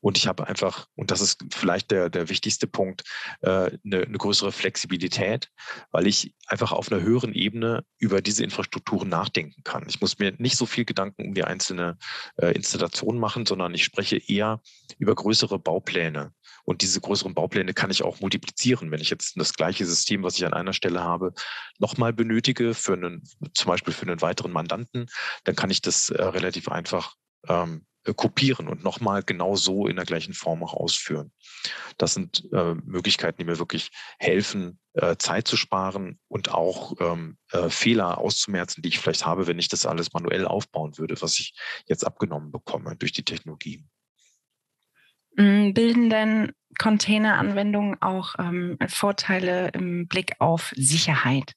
Und 0.01 0.19
ich 0.19 0.27
habe 0.27 0.47
einfach, 0.47 0.89
und 0.95 1.11
das 1.11 1.21
ist 1.21 1.45
vielleicht 1.51 1.91
der, 1.91 2.11
der 2.11 2.29
wichtigste 2.29 2.67
Punkt, 2.67 3.05
äh, 3.41 3.71
eine, 3.85 4.03
eine 4.03 4.19
größere 4.19 4.53
Flexibilität, 4.53 5.51
weil 5.91 6.07
ich 6.07 6.35
einfach 6.47 6.73
auf 6.73 6.91
einer 6.91 7.03
höheren 7.03 7.35
Ebene 7.35 7.85
über 7.99 8.21
diese 8.21 8.45
Infrastrukturen 8.45 9.09
nachdenken 9.09 9.63
kann. 9.65 9.85
Ich 9.89 10.01
muss 10.01 10.19
mir 10.19 10.35
nicht 10.39 10.57
so 10.57 10.67
viel 10.67 10.85
Gedanken 10.85 11.27
um 11.27 11.35
die 11.35 11.45
einzelne 11.45 11.99
äh, 12.37 12.53
Installation 12.53 13.19
machen, 13.19 13.47
sondern 13.47 13.75
ich 13.75 13.85
spreche 13.85 14.17
eher 14.17 14.61
über 14.99 15.15
größere 15.15 15.59
Baupläne. 15.59 16.33
Und 16.65 16.83
diese 16.83 17.01
größeren 17.01 17.35
Baupläne 17.35 17.75
kann 17.75 17.91
ich 17.91 18.03
auch 18.03 18.21
multiplizieren. 18.21 18.91
Wenn 18.91 19.01
ich 19.01 19.11
jetzt 19.11 19.39
das 19.39 19.55
gleiche 19.55 19.87
System, 19.87 20.23
was 20.23 20.37
ich 20.37 20.45
an 20.45 20.53
einer 20.53 20.73
Stelle 20.73 21.03
habe, 21.03 21.33
nochmal 21.79 22.13
benötige, 22.13 22.75
für 22.75 22.95
einen, 22.95 23.23
zum 23.55 23.69
Beispiel 23.69 23.95
für 23.95 24.07
einen 24.07 24.21
weiteren 24.21 24.53
Mandanten, 24.53 25.07
dann 25.45 25.55
kann 25.55 25.71
ich 25.71 25.81
das 25.81 26.11
äh, 26.11 26.23
relativ 26.23 26.69
einfach 26.69 27.15
ähm, 27.49 27.87
äh, 28.07 28.15
kopieren 28.15 28.69
und 28.69 28.85
nochmal 28.85 29.23
genau 29.23 29.57
so 29.57 29.87
in 29.87 29.97
der 29.97 30.05
gleichen 30.05 30.35
Form 30.35 30.63
auch 30.63 30.75
ausführen. 30.75 31.33
Das 31.99 32.15
sind 32.15 32.49
äh, 32.53 32.75
Möglichkeiten, 32.75 33.39
die 33.39 33.45
mir 33.45 33.59
wirklich 33.59 33.91
helfen, 34.19 34.79
äh, 34.95 35.17
Zeit 35.17 35.49
zu 35.49 35.57
sparen 35.57 36.21
und 36.29 36.53
auch 36.53 36.95
ähm, 37.01 37.37
äh, 37.51 37.69
Fehler 37.69 38.19
auszumerzen, 38.19 38.83
die 38.83 38.89
ich 38.89 38.99
vielleicht 38.99 39.27
habe, 39.27 39.47
wenn 39.47 39.59
ich 39.59 39.69
das 39.69 39.87
alles 39.87 40.13
manuell 40.13 40.47
aufbauen 40.47 40.99
würde, 40.99 41.21
was 41.21 41.39
ich 41.39 41.55
jetzt 41.87 42.07
abgenommen 42.07 42.53
bekomme 42.53 42.97
durch 42.97 43.13
die 43.13 43.25
Technologie. 43.25 43.85
Mm, 45.37 45.73
bilden 45.73 46.09
denn 46.09 46.53
Containeranwendungen 46.79 48.01
auch 48.03 48.35
ähm, 48.39 48.79
Vorteile 48.87 49.69
im 49.69 50.07
Blick 50.07 50.35
auf 50.39 50.73
Sicherheit? 50.77 51.55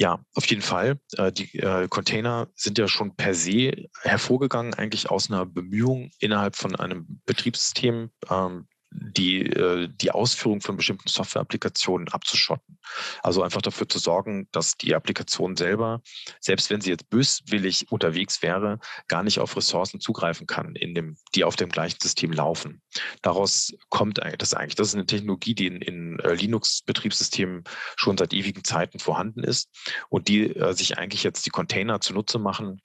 Ja, 0.00 0.24
auf 0.34 0.46
jeden 0.46 0.62
Fall. 0.62 0.98
Äh, 1.18 1.30
die 1.30 1.58
äh, 1.58 1.86
Container 1.86 2.48
sind 2.54 2.78
ja 2.78 2.88
schon 2.88 3.16
per 3.16 3.34
se 3.34 3.90
hervorgegangen, 4.00 4.72
eigentlich 4.72 5.10
aus 5.10 5.30
einer 5.30 5.44
Bemühung 5.44 6.10
innerhalb 6.20 6.56
von 6.56 6.74
einem 6.74 7.20
Betriebssystem, 7.26 8.10
ähm, 8.30 8.66
die, 8.90 9.46
äh, 9.46 9.88
die 9.88 10.10
Ausführung 10.10 10.60
von 10.60 10.76
bestimmten 10.76 11.08
Software-Applikationen 11.08 12.08
abzuschotten. 12.08 12.78
Also 13.22 13.42
einfach 13.42 13.62
dafür 13.62 13.88
zu 13.88 13.98
sorgen, 13.98 14.48
dass 14.52 14.76
die 14.76 14.94
Applikation 14.94 15.56
selber, 15.56 16.02
selbst 16.40 16.70
wenn 16.70 16.80
sie 16.80 16.90
jetzt 16.90 17.08
böswillig 17.08 17.90
unterwegs 17.90 18.42
wäre, 18.42 18.80
gar 19.08 19.22
nicht 19.22 19.38
auf 19.38 19.56
Ressourcen 19.56 20.00
zugreifen 20.00 20.46
kann, 20.46 20.74
in 20.74 20.94
dem, 20.94 21.16
die 21.34 21.44
auf 21.44 21.56
dem 21.56 21.68
gleichen 21.68 22.00
System 22.00 22.32
laufen. 22.32 22.82
Daraus 23.22 23.72
kommt 23.88 24.20
das 24.38 24.54
eigentlich. 24.54 24.74
Das 24.74 24.88
ist 24.88 24.94
eine 24.94 25.06
Technologie, 25.06 25.54
die 25.54 25.66
in, 25.66 25.82
in 25.82 26.18
äh, 26.20 26.34
Linux-Betriebssystemen 26.34 27.64
schon 27.96 28.18
seit 28.18 28.32
ewigen 28.32 28.64
Zeiten 28.64 28.98
vorhanden 28.98 29.44
ist 29.44 29.70
und 30.08 30.28
die 30.28 30.54
äh, 30.56 30.72
sich 30.74 30.98
eigentlich 30.98 31.22
jetzt 31.22 31.46
die 31.46 31.50
Container 31.50 32.00
zunutze 32.00 32.38
machen, 32.38 32.80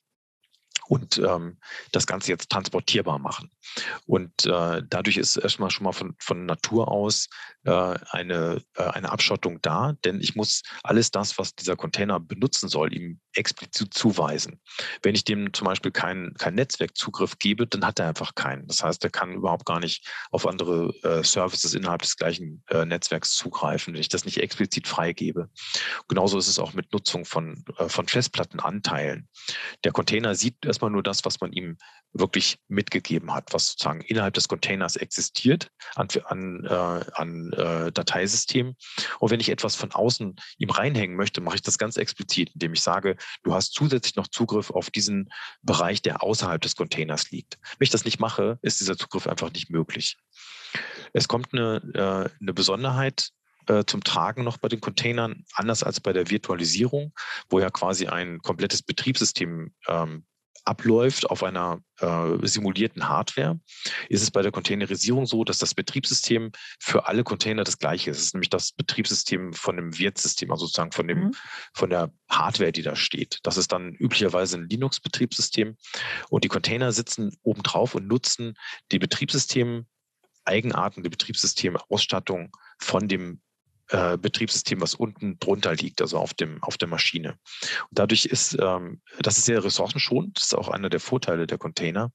und 0.88 1.18
ähm, 1.18 1.58
das 1.92 2.08
Ganze 2.08 2.32
jetzt 2.32 2.50
transportierbar 2.50 3.20
machen. 3.20 3.52
Und 4.06 4.46
äh, 4.46 4.84
dadurch 4.88 5.18
ist 5.18 5.38
erstmal 5.38 5.72
schon 5.72 5.86
mal 5.86 5.92
von, 5.92 6.16
von 6.20 6.46
Natur 6.46 6.90
aus 6.90 7.28
äh, 7.64 7.96
eine, 8.12 8.62
äh, 8.76 8.84
eine 8.84 9.12
Abschottung 9.12 9.62
da, 9.62 9.94
denn 10.06 10.22
ich 10.22 10.36
muss 10.36 10.62
alles 10.84 11.12
das, 11.12 11.38
was 11.38 11.56
dieser 11.56 11.76
Container 11.76 12.20
benutzen 12.20 12.70
soll, 12.70 12.94
ihm 12.94 13.20
explizit 13.34 13.94
zuweisen. 13.94 14.62
Wenn 15.02 15.16
ich 15.16 15.24
dem 15.24 15.54
zum 15.54 15.66
Beispiel 15.66 15.92
keinen 15.92 16.34
kein 16.36 16.56
Netzwerkzugriff 16.56 17.40
gebe, 17.40 17.68
dann 17.68 17.86
hat 17.86 18.00
er 18.00 18.08
einfach 18.08 18.36
keinen. 18.36 18.68
Das 18.68 18.84
heißt, 18.84 19.04
er 19.04 19.10
kann 19.10 19.34
überhaupt 19.34 19.66
gar 19.66 19.80
nicht 19.80 20.08
auf 20.32 20.48
andere 20.48 20.94
äh, 21.04 21.24
Services 21.24 21.74
innerhalb 21.74 22.02
des 22.02 22.18
gleichen 22.18 22.64
äh, 22.70 22.86
Netzwerks 22.86 23.36
zugreifen, 23.36 23.94
wenn 23.94 24.02
ich 24.02 24.10
das 24.10 24.26
nicht 24.26 24.38
explizit 24.38 24.88
freigebe. 24.88 25.50
Genauso 26.08 26.38
ist 26.38 26.48
es 26.48 26.60
auch 26.60 26.74
mit 26.74 26.94
Nutzung 26.94 27.26
von, 27.26 27.66
äh, 27.78 27.90
von 27.90 28.08
Festplattenanteilen. 28.08 29.28
Der 29.84 29.92
Container 29.92 30.36
sieht 30.36 30.66
erstmal 30.76 30.92
nur 30.92 31.04
das, 31.04 31.24
was 31.24 31.40
man 31.40 31.54
ihm 31.54 31.78
wirklich 32.12 32.58
mitgegeben 32.68 33.34
hat, 33.34 33.54
was 33.54 33.72
sozusagen 33.72 34.02
innerhalb 34.02 34.34
des 34.34 34.50
Containers 34.50 34.98
existiert 34.98 35.72
an, 35.96 36.08
an, 36.26 36.66
äh, 36.66 37.06
an 37.14 37.54
äh, 37.54 37.92
Dateisystemen. 37.94 38.76
Und 39.20 39.32
wenn 39.32 39.40
ich 39.40 39.50
etwas 39.50 39.76
von 39.76 39.92
außen 39.94 40.36
ihm 40.58 40.70
reinhängen 40.70 41.16
möchte, 41.16 41.40
mache 41.40 41.56
ich 41.56 41.62
das 41.62 41.78
ganz 41.78 41.96
explizit, 41.96 42.52
indem 42.54 42.74
ich 42.74 42.82
sage, 42.82 43.16
du 43.44 43.54
hast 43.54 43.74
zusätzlich 43.74 44.16
noch 44.18 44.28
Zugriff 44.28 44.70
auf 44.70 44.90
diesen 44.90 45.30
Bereich, 45.62 46.02
der 46.02 46.22
außerhalb 46.22 46.62
des 46.62 46.76
Containers 46.76 47.32
liegt. 47.32 47.58
Wenn 47.78 47.86
ich 47.86 47.92
das 47.92 48.04
nicht 48.04 48.20
mache, 48.20 48.60
ist 48.62 48.82
dieser 48.82 48.98
Zugriff 48.98 49.28
einfach 49.28 49.52
nicht 49.54 49.70
möglich. 49.70 50.18
Es 51.14 51.30
kommt 51.30 51.54
eine, 51.54 51.78
äh, 51.94 52.30
eine 52.42 52.54
Besonderheit 52.54 53.32
äh, 53.68 53.84
zum 53.86 54.04
Tragen 54.04 54.44
noch 54.44 54.58
bei 54.58 54.68
den 54.68 54.82
Containern, 54.82 55.46
anders 55.54 55.84
als 55.84 56.00
bei 56.00 56.14
der 56.14 56.30
Virtualisierung, 56.30 57.14
wo 57.50 57.60
ja 57.60 57.70
quasi 57.70 58.08
ein 58.08 58.40
komplettes 58.40 58.84
Betriebssystem 58.84 59.74
ähm, 59.88 60.26
abläuft 60.66 61.30
auf 61.30 61.44
einer 61.44 61.80
äh, 62.00 62.48
simulierten 62.48 63.08
Hardware, 63.08 63.60
ist 64.10 64.24
es 64.24 64.32
bei 64.32 64.42
der 64.42 64.52
Containerisierung 64.52 65.26
so, 65.26 65.44
dass 65.44 65.60
das 65.60 65.74
Betriebssystem 65.76 66.52
für 66.80 67.08
alle 67.08 67.24
Container 67.24 67.64
das 67.64 67.78
gleiche 67.78 68.10
ist. 68.10 68.18
Es 68.18 68.24
ist 68.26 68.34
nämlich 68.34 68.50
das 68.50 68.72
Betriebssystem 68.72 69.54
von 69.54 69.78
dem 69.78 69.98
Wirtssystem, 69.98 70.52
also 70.52 70.66
sozusagen 70.66 70.92
von, 70.92 71.08
dem, 71.08 71.20
mhm. 71.26 71.32
von 71.74 71.90
der 71.90 72.12
Hardware, 72.30 72.72
die 72.72 72.82
da 72.82 72.96
steht. 72.96 73.40
Das 73.44 73.58
ist 73.58 73.72
dann 73.72 73.94
üblicherweise 73.94 74.58
ein 74.58 74.68
Linux-Betriebssystem. 74.68 75.78
Und 76.30 76.44
die 76.44 76.50
Container 76.50 76.92
sitzen 76.92 77.32
obendrauf 77.44 77.96
und 77.96 78.08
nutzen 78.08 78.56
die 78.92 79.00
Betriebssystem 79.00 79.86
Eigenarten, 80.48 81.02
die 81.02 81.10
Betriebssystemausstattung 81.10 82.56
von 82.80 83.08
dem 83.08 83.42
äh, 83.90 84.18
Betriebssystem, 84.18 84.82
was 84.82 84.96
unten 84.96 85.40
drunter 85.40 85.76
liegt, 85.76 86.02
also 86.02 86.18
auf 86.18 86.34
dem 86.34 86.62
auf 86.64 86.78
der 86.78 86.88
Maschine. 86.88 87.38
Und 87.90 88.00
dadurch 88.00 88.26
ist 88.26 88.58
ähm, 88.60 89.02
das 89.20 89.38
ist 89.38 89.46
sehr 89.46 89.64
ressourcenschonend, 89.64 90.38
das 90.38 90.46
ist 90.46 90.56
auch 90.56 90.70
einer 90.70 90.90
der 90.90 91.00
Vorteile 91.00 91.48
der 91.48 91.58
Container. 91.58 92.12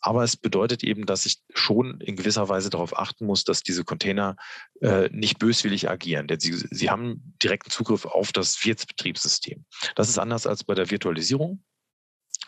Aber 0.00 0.24
es 0.24 0.36
bedeutet 0.36 0.84
eben, 0.84 1.06
dass 1.06 1.26
ich 1.26 1.38
schon 1.54 2.00
in 2.00 2.16
gewisser 2.16 2.48
Weise 2.48 2.70
darauf 2.70 2.98
achten 2.98 3.26
muss, 3.26 3.44
dass 3.44 3.62
diese 3.62 3.84
Container 3.84 4.36
äh, 4.80 5.08
nicht 5.10 5.38
böswillig 5.38 5.88
agieren, 5.88 6.28
denn 6.28 6.40
sie, 6.40 6.52
sie 6.52 6.90
haben 6.90 7.34
direkten 7.42 7.70
Zugriff 7.70 8.06
auf 8.06 8.32
das 8.32 8.64
Wirtsbetriebssystem. 8.64 9.64
Das 9.94 10.08
ist 10.08 10.18
anders 10.18 10.46
als 10.46 10.64
bei 10.64 10.74
der 10.74 10.90
Virtualisierung 10.90 11.62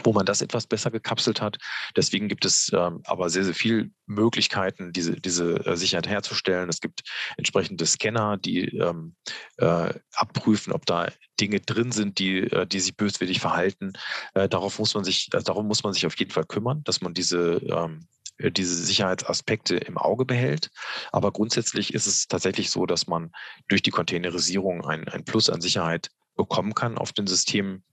wo 0.03 0.13
man 0.13 0.27
das 0.27 0.41
etwas 0.41 0.67
besser 0.67 0.91
gekapselt 0.91 1.41
hat. 1.41 1.59
Deswegen 1.97 2.29
gibt 2.29 2.45
es 2.45 2.71
ähm, 2.75 3.01
aber 3.05 3.31
sehr, 3.31 3.45
sehr 3.45 3.55
viele 3.55 3.91
Möglichkeiten, 4.07 4.93
diese, 4.93 5.21
diese 5.21 5.65
äh, 5.67 5.77
Sicherheit 5.77 6.09
herzustellen. 6.09 6.69
Es 6.69 6.81
gibt 6.81 7.03
entsprechende 7.37 7.87
Scanner, 7.87 8.37
die 8.37 8.77
ähm, 8.77 9.15
äh, 9.59 9.95
abprüfen, 10.15 10.73
ob 10.73 10.85
da 10.87 11.11
Dinge 11.41 11.61
drin 11.61 11.93
sind, 11.93 12.19
die, 12.19 12.41
äh, 12.41 12.67
die 12.67 12.81
sich 12.81 12.97
böswillig 12.97 13.41
verhalten. 13.41 13.93
Äh, 14.35 14.49
darauf 14.49 14.79
muss 14.79 14.95
man 14.95 15.05
sich, 15.05 15.29
also 15.33 15.45
darum 15.45 15.69
muss 15.69 15.85
man 15.85 15.93
sich 15.93 16.07
auf 16.07 16.19
jeden 16.19 16.33
Fall 16.33 16.45
kümmern, 16.45 16.83
dass 16.85 17.01
man 17.01 17.15
diese 17.15 17.61
ähm, 17.69 18.09
äh, 18.39 18.51
diese 18.51 18.75
Sicherheitsaspekte 18.75 19.77
im 19.77 19.99
Auge 19.99 20.25
behält. 20.25 20.71
Aber 21.13 21.33
grundsätzlich 21.33 21.95
ist 21.95 22.07
es 22.07 22.27
tatsächlich 22.27 22.71
so, 22.71 22.87
dass 22.87 23.07
man 23.07 23.31
durch 23.69 23.83
die 23.83 23.91
Containerisierung 23.91 24.85
ein, 24.85 25.09
ein 25.09 25.25
Plus 25.25 25.51
an 25.51 25.61
Sicherheit 25.61 26.11
bekommen 26.37 26.75
kann 26.75 26.99
auf 26.99 27.13
den 27.13 27.27
Systemen, 27.27 27.85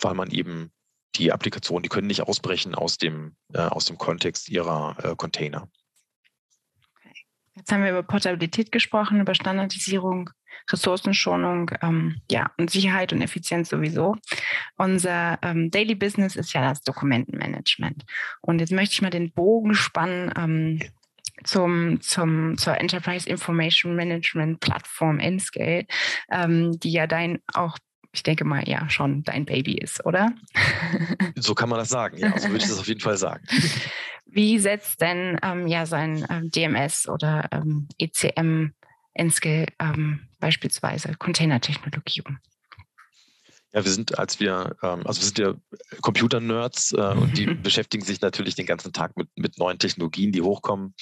weil 0.00 0.14
man 0.14 0.30
eben 0.30 0.72
die 1.16 1.32
Applikationen, 1.32 1.82
die 1.82 1.88
können 1.88 2.06
nicht 2.06 2.22
ausbrechen 2.22 2.74
aus 2.74 2.98
dem, 2.98 3.36
äh, 3.52 3.58
aus 3.58 3.84
dem 3.84 3.98
Kontext 3.98 4.48
ihrer 4.48 4.96
äh, 5.02 5.14
Container. 5.16 5.68
Jetzt 7.54 7.70
haben 7.70 7.82
wir 7.82 7.90
über 7.90 8.02
Portabilität 8.02 8.72
gesprochen, 8.72 9.20
über 9.20 9.34
Standardisierung, 9.34 10.30
Ressourcenschonung, 10.70 11.70
ähm, 11.82 12.20
ja, 12.30 12.50
und 12.56 12.70
Sicherheit 12.70 13.12
und 13.12 13.20
Effizienz 13.20 13.68
sowieso. 13.68 14.16
Unser 14.76 15.38
ähm, 15.42 15.70
Daily 15.70 15.94
Business 15.94 16.34
ist 16.36 16.54
ja 16.54 16.62
das 16.62 16.82
Dokumentenmanagement. 16.82 18.04
Und 18.40 18.60
jetzt 18.60 18.72
möchte 18.72 18.94
ich 18.94 19.02
mal 19.02 19.10
den 19.10 19.32
Bogen 19.32 19.74
spannen 19.74 20.32
ähm, 20.36 20.80
zum, 21.44 22.00
zum, 22.00 22.56
zur 22.56 22.78
Enterprise 22.78 23.28
Information 23.28 23.96
Management 23.96 24.60
Plattform 24.60 25.18
Nscale, 25.18 25.86
ähm, 26.30 26.78
die 26.78 26.92
ja 26.92 27.06
dein 27.06 27.40
auch 27.52 27.78
ich 28.12 28.22
denke 28.22 28.44
mal, 28.44 28.68
ja, 28.68 28.88
schon 28.90 29.24
dein 29.24 29.44
Baby 29.46 29.74
ist, 29.74 30.04
oder? 30.04 30.32
So 31.36 31.54
kann 31.54 31.68
man 31.68 31.78
das 31.78 31.88
sagen, 31.88 32.18
ja, 32.18 32.38
so 32.38 32.48
würde 32.48 32.62
ich 32.62 32.68
das 32.68 32.78
auf 32.78 32.86
jeden 32.86 33.00
Fall 33.00 33.16
sagen. 33.16 33.44
Wie 34.26 34.58
setzt 34.58 35.00
denn 35.00 35.38
ähm, 35.42 35.66
ja 35.66 35.86
sein 35.86 36.24
ähm, 36.30 36.50
DMS 36.50 37.08
oder 37.08 37.48
ähm, 37.50 37.88
ECM 37.98 38.72
Enskill 39.14 39.66
ähm, 39.78 40.28
beispielsweise 40.40 41.14
Containertechnologie 41.18 42.22
um? 42.26 42.38
Ja, 43.72 43.84
wir 43.84 43.90
sind, 43.90 44.18
als 44.18 44.38
wir, 44.40 44.76
ähm, 44.82 45.06
also 45.06 45.20
wir 45.20 45.26
sind 45.26 45.38
ja 45.38 45.54
Computer-Nerds 46.00 46.92
äh, 46.92 47.14
und 47.14 47.36
die 47.36 47.46
beschäftigen 47.62 48.04
sich 48.04 48.20
natürlich 48.20 48.54
den 48.54 48.66
ganzen 48.66 48.92
Tag 48.92 49.16
mit, 49.16 49.28
mit 49.36 49.58
neuen 49.58 49.78
Technologien, 49.78 50.32
die 50.32 50.42
hochkommen, 50.42 50.94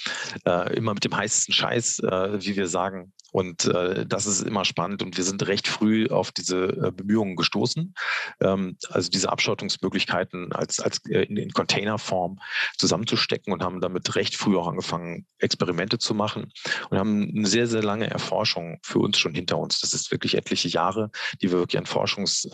äh, 0.47 0.75
immer 0.75 0.95
mit 0.95 1.05
dem 1.05 1.17
heißesten 1.17 1.55
Scheiß, 1.55 2.01
äh, 2.01 2.45
wie 2.45 2.57
wir 2.57 2.69
sagen. 2.69 3.13
Und 3.33 3.65
äh, 3.67 4.07
das 4.07 4.27
ist 4.27 4.43
immer 4.43 4.65
spannend 4.65 5.03
und 5.03 5.17
wir 5.17 5.25
sind 5.25 5.47
recht 5.47 5.69
früh 5.69 6.09
auf 6.09 6.33
diese 6.33 6.67
äh, 6.67 6.91
Bemühungen 6.91 7.37
gestoßen, 7.37 7.95
ähm, 8.41 8.77
also 8.91 9.11
diese 9.11 9.31
Abschottungsmöglichkeiten 9.31 10.53
als, 10.53 10.81
als 10.81 11.05
äh, 11.07 11.23
in, 11.23 11.37
in 11.37 11.53
Containerform 11.53 12.41
zusammenzustecken 12.77 13.53
und 13.53 13.63
haben 13.63 13.81
damit 13.81 14.17
recht 14.17 14.37
früh 14.37 14.57
auch 14.57 14.67
angefangen, 14.67 15.27
Experimente 15.39 15.99
zu 15.99 16.15
machen 16.15 16.53
und 16.91 16.99
haben 16.99 17.33
eine 17.37 17.47
sehr, 17.47 17.67
sehr 17.67 17.83
lange 17.83 18.11
Erforschung 18.11 18.79
für 18.83 18.99
uns 18.99 19.19
schon 19.19 19.35
hinter 19.35 19.59
uns. 19.59 19.81
Das 19.81 19.93
ist 19.93 20.11
wirklich 20.11 20.37
etliche 20.37 20.69
Jahre, 20.69 21.11
die 21.41 21.51
wir 21.51 21.59
wirklich 21.59 21.79
an 21.79 21.87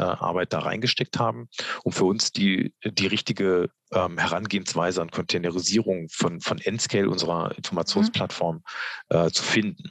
Forschungsarbeit 0.07 0.53
da 0.53 0.61
reingesteckt 0.61 1.19
haben, 1.19 1.49
um 1.85 1.93
für 1.93 2.05
uns 2.05 2.33
die, 2.33 2.73
die 2.85 3.07
richtige 3.07 3.71
ähm, 3.93 4.19
Herangehensweise 4.19 5.01
an 5.01 5.11
Containerisierung 5.11 6.09
von, 6.11 6.41
von 6.41 6.59
Nscale, 6.59 7.09
unserer 7.09 7.57
Informationsplattform, 7.57 8.63
mhm. 9.11 9.17
äh, 9.17 9.31
zu 9.31 9.43
finden. 9.43 9.91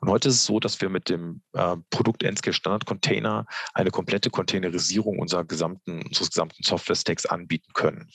Und 0.00 0.08
heute 0.08 0.28
ist 0.28 0.36
es 0.36 0.44
so, 0.44 0.60
dass 0.60 0.80
wir 0.80 0.88
mit 0.88 1.08
dem 1.08 1.42
äh, 1.52 1.76
Produkt 1.90 2.22
Nscale 2.22 2.54
Standard 2.54 2.86
Container 2.86 3.46
eine 3.74 3.90
komplette 3.90 4.30
Containerisierung 4.30 5.18
unserer 5.18 5.44
gesamten, 5.44 6.02
unseres 6.02 6.30
gesamten 6.30 6.62
Software-Stacks 6.62 7.26
anbieten 7.26 7.72
können. 7.74 8.08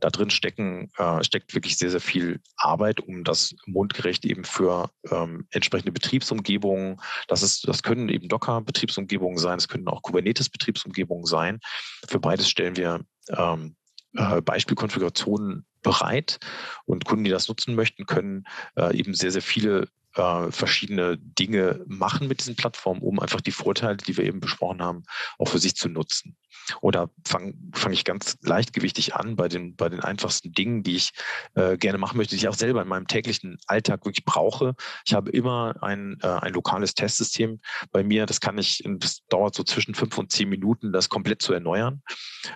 Da 0.00 0.10
drin 0.10 0.30
stecken, 0.30 0.90
äh, 0.96 1.22
steckt 1.22 1.54
wirklich 1.54 1.76
sehr, 1.76 1.90
sehr 1.90 2.00
viel 2.00 2.40
Arbeit, 2.56 3.00
um 3.00 3.24
das 3.24 3.54
mundgerecht 3.66 4.24
eben 4.24 4.44
für 4.44 4.90
ähm, 5.10 5.46
entsprechende 5.50 5.92
Betriebsumgebungen, 5.92 7.00
das, 7.28 7.42
ist, 7.42 7.68
das 7.68 7.82
können 7.82 8.08
eben 8.08 8.28
Docker-Betriebsumgebungen 8.28 9.38
sein, 9.38 9.58
es 9.58 9.68
können 9.68 9.88
auch 9.88 10.02
Kubernetes-Betriebsumgebungen 10.02 10.91
sein. 11.26 11.60
Für 12.08 12.20
beides 12.20 12.48
stellen 12.48 12.76
wir 12.76 13.00
ähm, 13.30 13.76
äh, 14.14 14.40
Beispielkonfigurationen 14.42 15.66
bereit 15.82 16.38
und 16.84 17.04
Kunden, 17.04 17.24
die 17.24 17.30
das 17.30 17.48
nutzen 17.48 17.74
möchten, 17.74 18.06
können 18.06 18.44
äh, 18.76 18.96
eben 18.96 19.14
sehr, 19.14 19.32
sehr 19.32 19.42
viele 19.42 19.88
äh, 20.14 20.50
verschiedene 20.50 21.18
Dinge 21.18 21.84
machen 21.86 22.28
mit 22.28 22.40
diesen 22.40 22.56
Plattformen, 22.56 23.02
um 23.02 23.18
einfach 23.20 23.40
die 23.40 23.52
Vorteile, 23.52 23.96
die 23.96 24.16
wir 24.16 24.24
eben 24.24 24.40
besprochen 24.40 24.82
haben, 24.82 25.04
auch 25.38 25.48
für 25.48 25.58
sich 25.58 25.74
zu 25.74 25.88
nutzen. 25.88 26.36
Oder 26.80 27.10
fange 27.26 27.54
fang 27.72 27.92
ich 27.92 28.04
ganz 28.04 28.38
leichtgewichtig 28.42 29.14
an 29.14 29.36
bei 29.36 29.48
den, 29.48 29.74
bei 29.74 29.88
den 29.88 30.00
einfachsten 30.00 30.52
Dingen, 30.52 30.82
die 30.82 30.96
ich 30.96 31.12
äh, 31.54 31.76
gerne 31.76 31.98
machen 31.98 32.16
möchte, 32.16 32.36
die 32.36 32.42
ich 32.42 32.48
auch 32.48 32.54
selber 32.54 32.82
in 32.82 32.88
meinem 32.88 33.06
täglichen 33.06 33.58
Alltag 33.66 34.04
wirklich 34.04 34.24
brauche. 34.24 34.74
Ich 35.04 35.14
habe 35.14 35.30
immer 35.30 35.74
ein, 35.82 36.18
äh, 36.22 36.26
ein 36.26 36.52
lokales 36.52 36.94
Testsystem 36.94 37.60
bei 37.90 38.04
mir. 38.04 38.26
Das 38.26 38.40
kann 38.40 38.58
ich, 38.58 38.82
das 38.98 39.26
dauert 39.28 39.54
so 39.54 39.64
zwischen 39.64 39.94
fünf 39.94 40.16
und 40.18 40.30
zehn 40.30 40.48
Minuten, 40.48 40.92
das 40.92 41.08
komplett 41.08 41.42
zu 41.42 41.52
erneuern. 41.52 42.02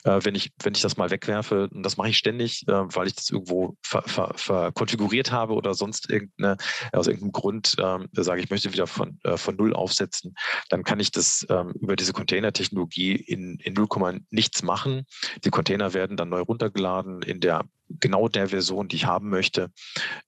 Äh, 0.04 0.20
wenn, 0.22 0.34
ich, 0.34 0.52
wenn 0.62 0.74
ich 0.74 0.82
das 0.82 0.96
mal 0.96 1.10
wegwerfe, 1.10 1.68
und 1.72 1.82
das 1.82 1.96
mache 1.96 2.10
ich 2.10 2.18
ständig, 2.18 2.66
äh, 2.68 2.72
weil 2.72 3.08
ich 3.08 3.14
das 3.14 3.30
irgendwo 3.30 3.76
verkonfiguriert 3.82 5.28
ver, 5.28 5.32
ver 5.32 5.40
habe 5.40 5.54
oder 5.54 5.74
sonst 5.74 6.10
irgendeine, 6.10 6.56
aus 6.92 7.06
irgendeinem 7.06 7.32
Grund 7.32 7.45
ähm, 7.78 8.08
sage, 8.12 8.40
ich 8.42 8.50
möchte 8.50 8.72
wieder 8.72 8.86
von, 8.86 9.18
äh, 9.24 9.36
von 9.36 9.56
Null 9.56 9.74
aufsetzen, 9.74 10.34
dann 10.68 10.84
kann 10.84 11.00
ich 11.00 11.10
das 11.10 11.46
ähm, 11.50 11.72
über 11.80 11.96
diese 11.96 12.12
Container-Technologie 12.12 13.16
in, 13.16 13.58
in 13.60 13.74
0, 13.74 14.20
nichts 14.30 14.62
machen. 14.62 15.06
Die 15.44 15.50
Container 15.50 15.94
werden 15.94 16.16
dann 16.16 16.28
neu 16.28 16.40
runtergeladen 16.40 17.22
in 17.22 17.40
der 17.40 17.64
genau 17.88 18.28
der 18.28 18.48
Version, 18.48 18.88
die 18.88 18.96
ich 18.96 19.06
haben 19.06 19.28
möchte. 19.28 19.70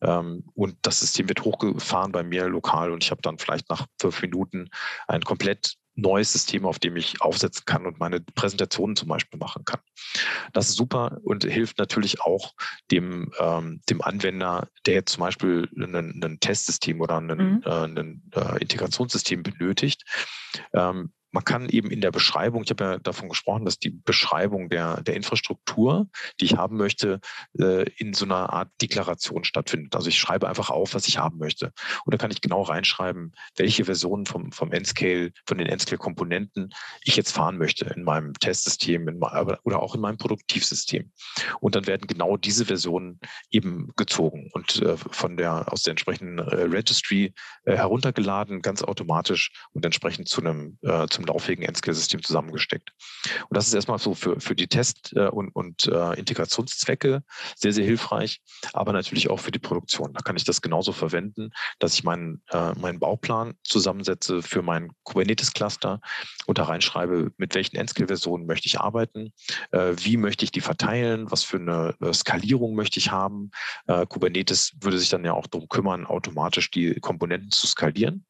Ähm, 0.01 0.45
und 0.55 0.77
das 0.83 1.01
System 1.01 1.29
wird 1.29 1.45
hochgefahren 1.45 2.13
bei 2.13 2.23
mir 2.23 2.49
lokal 2.49 2.93
und 2.93 3.03
ich 3.03 3.11
habe 3.11 3.23
dann 3.23 3.39
vielleicht 3.39 3.69
nach 3.71 3.87
fünf 4.01 4.23
Minuten 4.23 4.71
ein 5.07 5.23
komplett 5.23 5.75
neues 5.99 6.33
System, 6.33 6.65
auf 6.65 6.79
dem 6.79 6.97
ich 6.97 7.21
aufsetzen 7.21 7.65
kann 7.67 7.87
und 7.87 7.99
meine 7.99 8.21
Präsentationen 8.21 8.97
zum 8.97 9.09
Beispiel 9.09 9.39
machen 9.39 9.65
kann. 9.65 9.81
Das 10.53 10.69
ist 10.69 10.77
super 10.77 11.19
und 11.23 11.45
hilft 11.45 11.79
natürlich 11.79 12.21
auch 12.21 12.55
dem, 12.91 13.33
ähm, 13.41 13.81
dem 13.91 14.01
Anwender, 14.01 14.69
der 14.87 14.95
jetzt 14.95 15.13
zum 15.13 15.23
Beispiel 15.23 15.69
ein, 15.77 16.23
ein 16.23 16.41
Testsystem 16.41 17.01
oder 17.01 17.21
ein, 17.21 17.27
mhm. 17.27 17.63
äh, 17.65 17.85
ein 17.85 18.23
äh, 18.35 18.61
Integrationssystem 18.61 19.43
benötigt, 19.43 20.05
ähm, 20.73 21.13
man 21.31 21.45
kann 21.45 21.69
eben 21.69 21.91
in 21.91 22.01
der 22.01 22.11
Beschreibung, 22.11 22.63
ich 22.65 22.71
habe 22.71 22.85
ja 22.85 22.99
davon 22.99 23.29
gesprochen, 23.29 23.65
dass 23.65 23.79
die 23.79 23.91
Beschreibung 23.91 24.69
der, 24.69 25.03
der 25.03 25.15
Infrastruktur, 25.15 26.09
die 26.41 26.47
ich 26.47 26.57
haben 26.57 26.77
möchte, 26.77 27.21
äh, 27.59 27.89
in 27.97 28.15
so 28.15 28.25
einer 28.25 28.53
Art 28.53 28.71
Deklaration 28.81 29.45
stattfindet. 29.45 29.95
Also 29.95 30.09
ich 30.09 30.19
schreibe 30.19 30.49
einfach 30.49 30.71
auf, 30.71 30.95
was 30.95 31.09
ich 31.09 31.19
haben 31.19 31.39
möchte. 31.39 31.73
Und 32.05 32.13
dann 32.13 32.19
kann 32.19 32.31
ich 32.31 32.41
genau 32.41 32.63
reinschreiben, 32.63 33.35
welche 33.57 33.85
Versionen 33.85 34.27
vom, 34.27 34.53
vom 34.53 34.73
N-Scale, 34.73 35.33
von 35.47 35.59
den 35.59 35.67
N-Scale-Komponenten 35.67 36.71
ich 37.05 37.17
jetzt 37.17 37.33
fahren 37.33 37.59
möchte 37.59 37.87
in 37.87 38.05
meinem 38.05 38.35
Testsystem 38.35 39.09
in, 39.09 39.21
oder 39.21 39.83
auch 39.83 39.95
in 39.95 40.01
meinem 40.01 40.19
Produktivsystem. 40.19 41.11
Und 41.61 41.75
dann 41.75 41.87
werden 41.87 42.07
genau 42.07 42.37
diese 42.37 42.65
Versionen 42.65 43.21
eben 43.51 43.93
gezogen 43.97 44.51
und 44.53 44.81
äh, 44.83 44.97
von 44.97 45.37
der, 45.37 45.73
aus 45.73 45.83
der 45.83 45.93
entsprechenden 45.93 46.39
äh, 46.39 46.63
Registry 46.63 47.35
heruntergeladen, 47.65 48.63
ganz 48.63 48.83
automatisch 48.83 49.53
und 49.73 49.85
entsprechend 49.85 50.29
zu 50.29 50.41
einem, 50.41 50.79
äh, 50.83 51.07
zum 51.19 51.27
laufigen 51.27 51.63
N-Scale-System 51.65 52.23
zusammengesteckt. 52.23 52.93
Und 53.49 53.57
das 53.57 53.67
ist 53.67 53.75
erstmal 53.75 53.99
so 53.99 54.15
für, 54.15 54.41
für 54.41 54.55
die 54.55 54.69
Test- 54.69 55.13
äh, 55.17 55.29
und, 55.29 55.51
und 55.51 55.87
äh, 55.87 56.15
Integrationszwecke 56.15 57.25
sehr, 57.57 57.73
sehr 57.73 57.85
hilfreich, 57.85 58.41
aber 58.73 58.93
natürlich 58.93 59.29
auch 59.29 59.41
für 59.41 59.51
die 59.51 59.59
Produktion. 59.59 60.13
Da 60.13 60.21
kann 60.21 60.37
ich 60.37 60.45
das 60.45 60.63
genauso 60.63 60.93
verwenden, 60.93 61.51
dass 61.81 61.95
ich 61.95 62.05
meinen, 62.05 62.43
äh, 62.51 62.73
meinen 62.75 63.01
Bauplan 63.01 63.55
zusammensetze 63.65 64.43
für 64.43 64.63
mein 64.63 64.93
Kubernetes-Cluster 65.03 66.01
und 66.47 66.59
da 66.59 66.65
reinschreibe, 66.65 67.33
mit 67.37 67.55
welchen 67.55 67.77
N-Scale-Versionen 67.77 68.47
möchte 68.47 68.69
ich 68.69 68.79
arbeiten, 68.79 69.33
äh, 69.73 69.95
wie 69.97 70.17
möchte 70.17 70.45
ich 70.45 70.53
die 70.53 70.61
verteilen, 70.61 71.31
was 71.31 71.43
für 71.43 71.57
eine 71.57 71.97
äh, 72.01 72.13
Skalierung 72.13 72.77
möchte 72.77 73.01
ich 73.01 73.11
haben. 73.11 73.51
Äh, 73.89 74.07
Kubernetes 74.07 74.73
würde 74.81 74.99
sich 74.99 75.09
dann 75.09 75.25
ja 75.25 75.33
auch 75.33 75.49
darum 75.49 75.69
kümmern, 75.69 76.07
automatisch 76.07 76.71
die 76.71 76.95
Komponenten 77.01 77.51
zu 77.51 77.67
skalieren. 77.67 78.25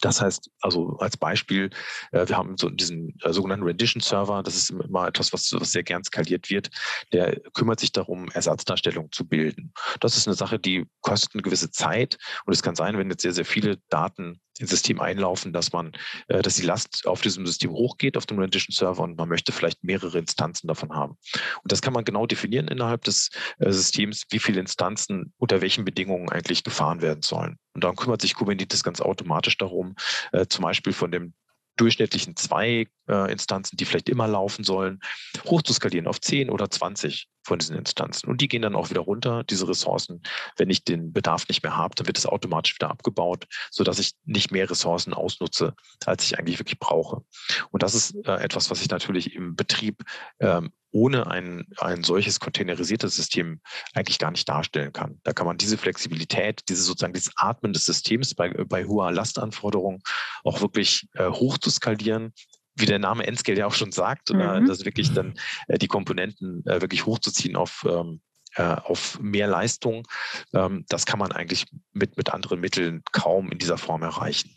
Das 0.00 0.20
heißt, 0.20 0.50
also 0.60 0.96
als 0.98 1.16
Beispiel, 1.16 1.70
äh, 2.12 2.26
wir 2.26 2.36
haben 2.36 2.56
so 2.56 2.68
diesen 2.70 3.16
äh, 3.22 3.32
sogenannten 3.32 3.64
Rendition-Server, 3.64 4.42
das 4.42 4.56
ist 4.56 4.70
immer 4.70 5.08
etwas, 5.08 5.32
was, 5.32 5.52
was, 5.52 5.72
sehr 5.72 5.82
gern 5.82 6.04
skaliert 6.04 6.50
wird, 6.50 6.70
der 7.12 7.40
kümmert 7.54 7.80
sich 7.80 7.92
darum, 7.92 8.28
Ersatzdarstellungen 8.32 9.12
zu 9.12 9.26
bilden. 9.26 9.72
Das 10.00 10.16
ist 10.16 10.26
eine 10.26 10.34
Sache, 10.34 10.58
die 10.58 10.86
kostet 11.00 11.34
eine 11.34 11.42
gewisse 11.42 11.70
Zeit. 11.70 12.18
Und 12.44 12.52
es 12.52 12.62
kann 12.62 12.74
sein, 12.74 12.98
wenn 12.98 13.10
jetzt 13.10 13.22
sehr, 13.22 13.32
sehr 13.32 13.44
viele 13.44 13.78
Daten 13.88 14.40
ins 14.58 14.70
System 14.70 15.00
einlaufen, 15.00 15.52
dass 15.52 15.72
man, 15.72 15.92
äh, 16.28 16.42
dass 16.42 16.56
die 16.56 16.66
Last 16.66 17.06
auf 17.06 17.20
diesem 17.20 17.46
System 17.46 17.70
hochgeht, 17.70 18.16
auf 18.16 18.26
dem 18.26 18.38
Rendition 18.38 18.74
Server 18.74 19.02
und 19.02 19.16
man 19.16 19.28
möchte 19.28 19.52
vielleicht 19.52 19.82
mehrere 19.82 20.18
Instanzen 20.18 20.68
davon 20.68 20.92
haben. 20.92 21.16
Und 21.62 21.72
das 21.72 21.82
kann 21.82 21.92
man 21.92 22.04
genau 22.04 22.26
definieren 22.26 22.68
innerhalb 22.68 23.04
des 23.04 23.30
äh, 23.58 23.70
Systems, 23.70 24.24
wie 24.30 24.38
viele 24.38 24.60
Instanzen 24.60 25.32
unter 25.38 25.60
welchen 25.60 25.84
Bedingungen 25.84 26.28
eigentlich 26.28 26.64
gefahren 26.64 27.00
werden 27.00 27.22
sollen. 27.22 27.58
Und 27.74 27.84
dann 27.84 27.96
kümmert 27.96 28.20
sich 28.20 28.34
Kubernetes 28.34 28.84
ganz 28.84 29.00
automatisch 29.00 29.56
darum, 29.56 29.94
äh, 30.32 30.46
zum 30.46 30.62
Beispiel 30.62 30.92
von 30.92 31.10
dem 31.10 31.34
durchschnittlichen 31.76 32.36
zwei 32.36 32.86
äh, 33.08 33.30
Instanzen, 33.32 33.76
die 33.76 33.84
vielleicht 33.84 34.08
immer 34.08 34.28
laufen 34.28 34.64
sollen, 34.64 35.00
hochzuskalieren 35.44 36.06
auf 36.06 36.20
10 36.20 36.50
oder 36.50 36.70
20 36.70 37.28
von 37.44 37.58
diesen 37.58 37.76
Instanzen. 37.76 38.28
Und 38.28 38.40
die 38.40 38.48
gehen 38.48 38.62
dann 38.62 38.76
auch 38.76 38.90
wieder 38.90 39.00
runter, 39.00 39.42
diese 39.44 39.68
Ressourcen. 39.68 40.22
Wenn 40.56 40.70
ich 40.70 40.84
den 40.84 41.12
Bedarf 41.12 41.48
nicht 41.48 41.62
mehr 41.62 41.76
habe, 41.76 41.94
dann 41.94 42.06
wird 42.06 42.18
es 42.18 42.26
automatisch 42.26 42.74
wieder 42.74 42.90
abgebaut, 42.90 43.46
sodass 43.70 43.98
ich 43.98 44.12
nicht 44.24 44.52
mehr 44.52 44.70
Ressourcen 44.70 45.12
ausnutze, 45.12 45.74
als 46.06 46.24
ich 46.24 46.38
eigentlich 46.38 46.58
wirklich 46.58 46.78
brauche. 46.78 47.24
Und 47.70 47.82
das 47.82 47.94
ist 47.94 48.14
äh, 48.26 48.34
etwas, 48.34 48.70
was 48.70 48.80
ich 48.80 48.90
natürlich 48.90 49.34
im 49.34 49.56
Betrieb 49.56 50.04
ähm, 50.38 50.72
ohne 50.92 51.26
ein, 51.26 51.66
ein 51.78 52.04
solches 52.04 52.38
containerisiertes 52.38 53.16
System 53.16 53.60
eigentlich 53.94 54.18
gar 54.18 54.30
nicht 54.30 54.48
darstellen 54.48 54.92
kann. 54.92 55.20
Da 55.24 55.32
kann 55.32 55.46
man 55.46 55.56
diese 55.56 55.78
Flexibilität, 55.78 56.60
diese 56.68 56.82
sozusagen 56.82 57.14
dieses 57.14 57.32
Atmen 57.36 57.72
des 57.72 57.86
Systems 57.86 58.34
bei, 58.34 58.50
bei 58.50 58.84
hoher 58.84 59.10
Lastanforderung 59.10 60.02
auch 60.44 60.60
wirklich 60.60 61.08
äh, 61.14 61.28
hoch 61.28 61.56
zu 61.58 61.70
skalieren, 61.70 62.34
wie 62.74 62.86
der 62.86 62.98
Name 62.98 63.26
N-Scale 63.26 63.58
ja 63.58 63.66
auch 63.66 63.74
schon 63.74 63.92
sagt, 63.92 64.32
mhm. 64.32 64.66
dass 64.66 64.84
wirklich 64.84 65.12
dann 65.12 65.34
äh, 65.68 65.78
die 65.78 65.88
Komponenten 65.88 66.64
äh, 66.66 66.80
wirklich 66.80 67.06
hochzuziehen 67.06 67.56
auf, 67.56 67.86
ähm, 67.88 68.20
äh, 68.56 68.62
auf 68.62 69.18
mehr 69.20 69.46
Leistung, 69.46 70.06
ähm, 70.54 70.84
das 70.88 71.06
kann 71.06 71.18
man 71.18 71.32
eigentlich 71.32 71.66
mit, 71.92 72.16
mit 72.16 72.32
anderen 72.32 72.60
Mitteln 72.60 73.02
kaum 73.12 73.50
in 73.50 73.58
dieser 73.58 73.78
Form 73.78 74.02
erreichen. 74.02 74.50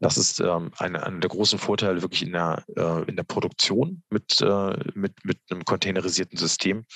Das 0.00 0.16
ist 0.16 0.40
ähm, 0.40 0.70
einer 0.78 1.04
eine 1.06 1.20
der 1.20 1.28
großen 1.28 1.58
Vorteile 1.58 2.00
wirklich 2.00 2.22
in 2.22 2.32
der, 2.32 2.64
äh, 2.74 3.02
in 3.02 3.16
der 3.16 3.22
Produktion 3.22 4.02
mit, 4.08 4.40
äh, 4.40 4.76
mit, 4.94 5.12
mit 5.24 5.38
einem 5.50 5.64
containerisierten 5.66 6.38
System. 6.38 6.86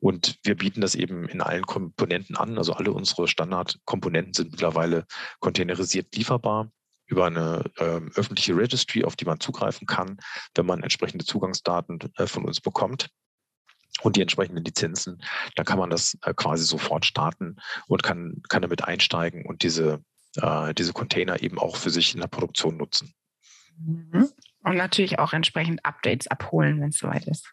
Und 0.00 0.38
wir 0.42 0.56
bieten 0.56 0.80
das 0.80 0.94
eben 0.94 1.28
in 1.28 1.42
allen 1.42 1.66
Komponenten 1.66 2.34
an. 2.34 2.56
Also 2.56 2.72
alle 2.72 2.92
unsere 2.92 3.28
Standardkomponenten 3.28 4.32
sind 4.32 4.52
mittlerweile 4.52 5.04
containerisiert 5.38 6.16
lieferbar 6.16 6.70
über 7.06 7.26
eine 7.26 7.64
ähm, 7.78 8.10
öffentliche 8.14 8.56
Registry, 8.56 9.04
auf 9.04 9.16
die 9.16 9.24
man 9.24 9.40
zugreifen 9.40 9.86
kann, 9.86 10.18
wenn 10.54 10.66
man 10.66 10.82
entsprechende 10.82 11.24
Zugangsdaten 11.24 11.98
äh, 12.16 12.26
von 12.26 12.44
uns 12.44 12.60
bekommt 12.60 13.08
und 14.02 14.16
die 14.16 14.22
entsprechenden 14.22 14.64
Lizenzen, 14.64 15.22
dann 15.54 15.64
kann 15.64 15.78
man 15.78 15.90
das 15.90 16.18
äh, 16.22 16.34
quasi 16.34 16.64
sofort 16.64 17.04
starten 17.04 17.56
und 17.86 18.02
kann, 18.02 18.42
kann 18.48 18.62
damit 18.62 18.84
einsteigen 18.84 19.46
und 19.46 19.62
diese 19.62 20.02
äh, 20.36 20.74
diese 20.74 20.92
Container 20.92 21.42
eben 21.42 21.58
auch 21.58 21.76
für 21.76 21.90
sich 21.90 22.14
in 22.14 22.20
der 22.20 22.28
Produktion 22.28 22.76
nutzen. 22.76 23.14
Mhm. 23.78 24.28
Und 24.62 24.76
natürlich 24.76 25.18
auch 25.18 25.32
entsprechend 25.32 25.84
Updates 25.84 26.26
abholen, 26.26 26.80
wenn 26.80 26.88
es 26.88 26.98
soweit 26.98 27.26
ist. 27.26 27.52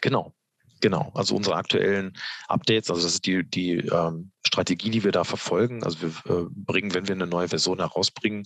Genau, 0.00 0.34
Genau, 0.82 1.12
also 1.14 1.36
unsere 1.36 1.54
aktuellen 1.54 2.12
Updates, 2.48 2.90
also 2.90 3.02
das 3.02 3.14
ist 3.14 3.26
die, 3.26 3.48
die 3.48 3.76
ähm, 3.76 4.32
Strategie, 4.44 4.90
die 4.90 5.04
wir 5.04 5.12
da 5.12 5.22
verfolgen. 5.22 5.84
Also 5.84 6.02
wir 6.02 6.08
äh, 6.26 6.46
bringen, 6.50 6.92
wenn 6.92 7.06
wir 7.06 7.14
eine 7.14 7.28
neue 7.28 7.46
Version 7.46 7.78
herausbringen, 7.78 8.42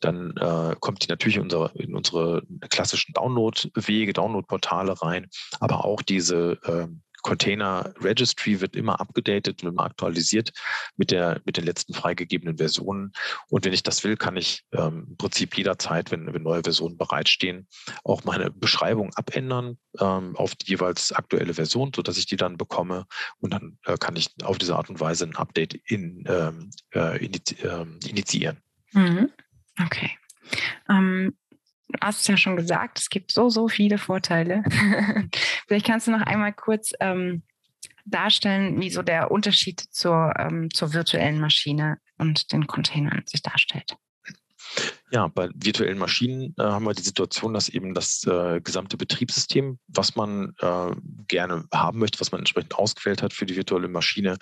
dann 0.00 0.36
äh, 0.36 0.74
kommt 0.80 1.04
die 1.04 1.08
natürlich 1.08 1.36
in 1.36 1.44
unsere, 1.44 1.70
in 1.74 1.94
unsere 1.94 2.42
klassischen 2.70 3.12
Download-Wege, 3.12 4.12
Download-Portale 4.12 5.00
rein, 5.00 5.28
aber 5.60 5.84
auch 5.84 6.02
diese 6.02 6.58
ähm, 6.66 7.02
Container 7.26 7.92
Registry 8.00 8.60
wird 8.60 8.76
immer 8.76 9.00
abgedatet 9.00 9.62
und 9.62 9.70
immer 9.70 9.82
aktualisiert 9.82 10.52
mit, 10.96 11.10
der, 11.10 11.40
mit 11.44 11.56
den 11.56 11.64
letzten 11.64 11.92
freigegebenen 11.92 12.58
Versionen. 12.58 13.12
Und 13.48 13.64
wenn 13.64 13.72
ich 13.72 13.82
das 13.82 14.04
will, 14.04 14.16
kann 14.16 14.36
ich 14.36 14.62
ähm, 14.70 15.06
im 15.08 15.16
Prinzip 15.16 15.58
jederzeit, 15.58 16.12
wenn, 16.12 16.32
wenn 16.32 16.44
neue 16.44 16.62
Versionen 16.62 16.96
bereitstehen, 16.96 17.66
auch 18.04 18.22
meine 18.22 18.52
Beschreibung 18.52 19.12
abändern 19.16 19.76
ähm, 19.98 20.36
auf 20.36 20.54
die 20.54 20.70
jeweils 20.70 21.10
aktuelle 21.10 21.54
Version, 21.54 21.90
sodass 21.94 22.16
ich 22.16 22.26
die 22.26 22.36
dann 22.36 22.58
bekomme. 22.58 23.06
Und 23.40 23.52
dann 23.52 23.76
äh, 23.86 23.96
kann 23.96 24.14
ich 24.14 24.28
auf 24.44 24.58
diese 24.58 24.76
Art 24.76 24.88
und 24.88 25.00
Weise 25.00 25.24
ein 25.24 25.34
Update 25.34 25.74
in, 25.74 26.22
ähm, 26.28 26.70
äh, 26.92 27.16
ähm, 27.64 27.98
initiieren. 28.06 28.58
Mhm. 28.92 29.30
Okay. 29.84 30.12
Ähm, 30.88 31.34
hast 32.06 32.20
es 32.20 32.26
ja 32.28 32.36
schon 32.36 32.56
gesagt, 32.56 32.98
es 32.98 33.10
gibt 33.10 33.32
so, 33.32 33.48
so 33.48 33.68
viele 33.68 33.98
Vorteile. 33.98 34.62
Vielleicht 35.66 35.86
kannst 35.86 36.06
du 36.06 36.12
noch 36.12 36.22
einmal 36.22 36.52
kurz 36.52 36.92
ähm, 37.00 37.42
darstellen, 38.04 38.80
wie 38.80 38.90
so 38.90 39.02
der 39.02 39.30
Unterschied 39.30 39.80
zur, 39.80 40.32
ähm, 40.38 40.70
zur 40.72 40.92
virtuellen 40.92 41.40
Maschine 41.40 41.98
und 42.18 42.52
den 42.52 42.66
Containern 42.66 43.22
sich 43.26 43.42
darstellt. 43.42 43.96
Ja, 45.10 45.28
bei 45.28 45.48
virtuellen 45.54 45.98
Maschinen 45.98 46.54
äh, 46.58 46.62
haben 46.62 46.84
wir 46.84 46.94
die 46.94 47.02
Situation, 47.02 47.54
dass 47.54 47.68
eben 47.68 47.94
das 47.94 48.24
äh, 48.24 48.60
gesamte 48.60 48.96
Betriebssystem, 48.96 49.78
was 49.88 50.16
man 50.16 50.54
äh, 50.60 50.90
gerne 51.28 51.64
haben 51.72 51.98
möchte, 51.98 52.20
was 52.20 52.32
man 52.32 52.40
entsprechend 52.40 52.74
ausgewählt 52.74 53.22
hat 53.22 53.32
für 53.32 53.46
die 53.46 53.56
virtuelle 53.56 53.88
Maschine, 53.88 54.38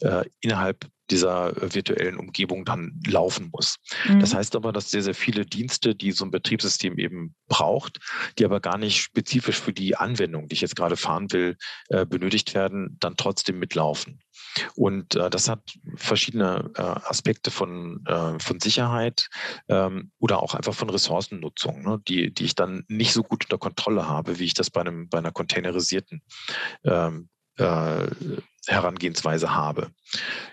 äh, 0.00 0.24
innerhalb 0.40 0.86
dieser 1.10 1.56
äh, 1.56 1.74
virtuellen 1.74 2.16
Umgebung 2.16 2.64
dann 2.64 3.00
laufen 3.06 3.50
muss. 3.52 3.76
Mhm. 4.06 4.20
Das 4.20 4.34
heißt 4.34 4.56
aber, 4.56 4.72
dass 4.72 4.90
sehr, 4.90 5.02
sehr 5.02 5.14
viele 5.14 5.46
Dienste, 5.46 5.94
die 5.94 6.12
so 6.12 6.24
ein 6.24 6.30
Betriebssystem 6.30 6.98
eben 6.98 7.34
braucht, 7.48 7.98
die 8.38 8.44
aber 8.44 8.60
gar 8.60 8.78
nicht 8.78 9.00
spezifisch 9.00 9.60
für 9.60 9.72
die 9.72 9.96
Anwendung, 9.96 10.48
die 10.48 10.54
ich 10.54 10.60
jetzt 10.60 10.76
gerade 10.76 10.96
fahren 10.96 11.32
will, 11.32 11.56
äh, 11.88 12.06
benötigt 12.06 12.54
werden, 12.54 12.96
dann 13.00 13.16
trotzdem 13.16 13.58
mitlaufen. 13.58 14.20
Und 14.74 15.14
äh, 15.14 15.30
das 15.30 15.48
hat 15.48 15.60
verschiedene 15.96 16.70
äh, 16.76 16.82
Aspekte 16.82 17.50
von, 17.50 18.04
äh, 18.06 18.38
von 18.38 18.60
Sicherheit 18.60 19.28
ähm, 19.68 20.10
oder 20.18 20.42
auch 20.42 20.54
einfach 20.54 20.74
von 20.74 20.90
Ressourcennutzung, 20.90 21.82
ne, 21.82 22.00
die, 22.06 22.32
die 22.32 22.44
ich 22.44 22.54
dann 22.54 22.84
nicht 22.88 23.12
so 23.12 23.22
gut 23.22 23.44
unter 23.44 23.58
Kontrolle 23.58 24.08
habe, 24.08 24.38
wie 24.38 24.44
ich 24.44 24.54
das 24.54 24.70
bei, 24.70 24.80
einem, 24.80 25.08
bei 25.08 25.18
einer 25.18 25.32
containerisierten 25.32 26.22
ähm, 26.84 27.28
äh, 27.56 28.06
Herangehensweise 28.68 29.54
habe. 29.54 29.90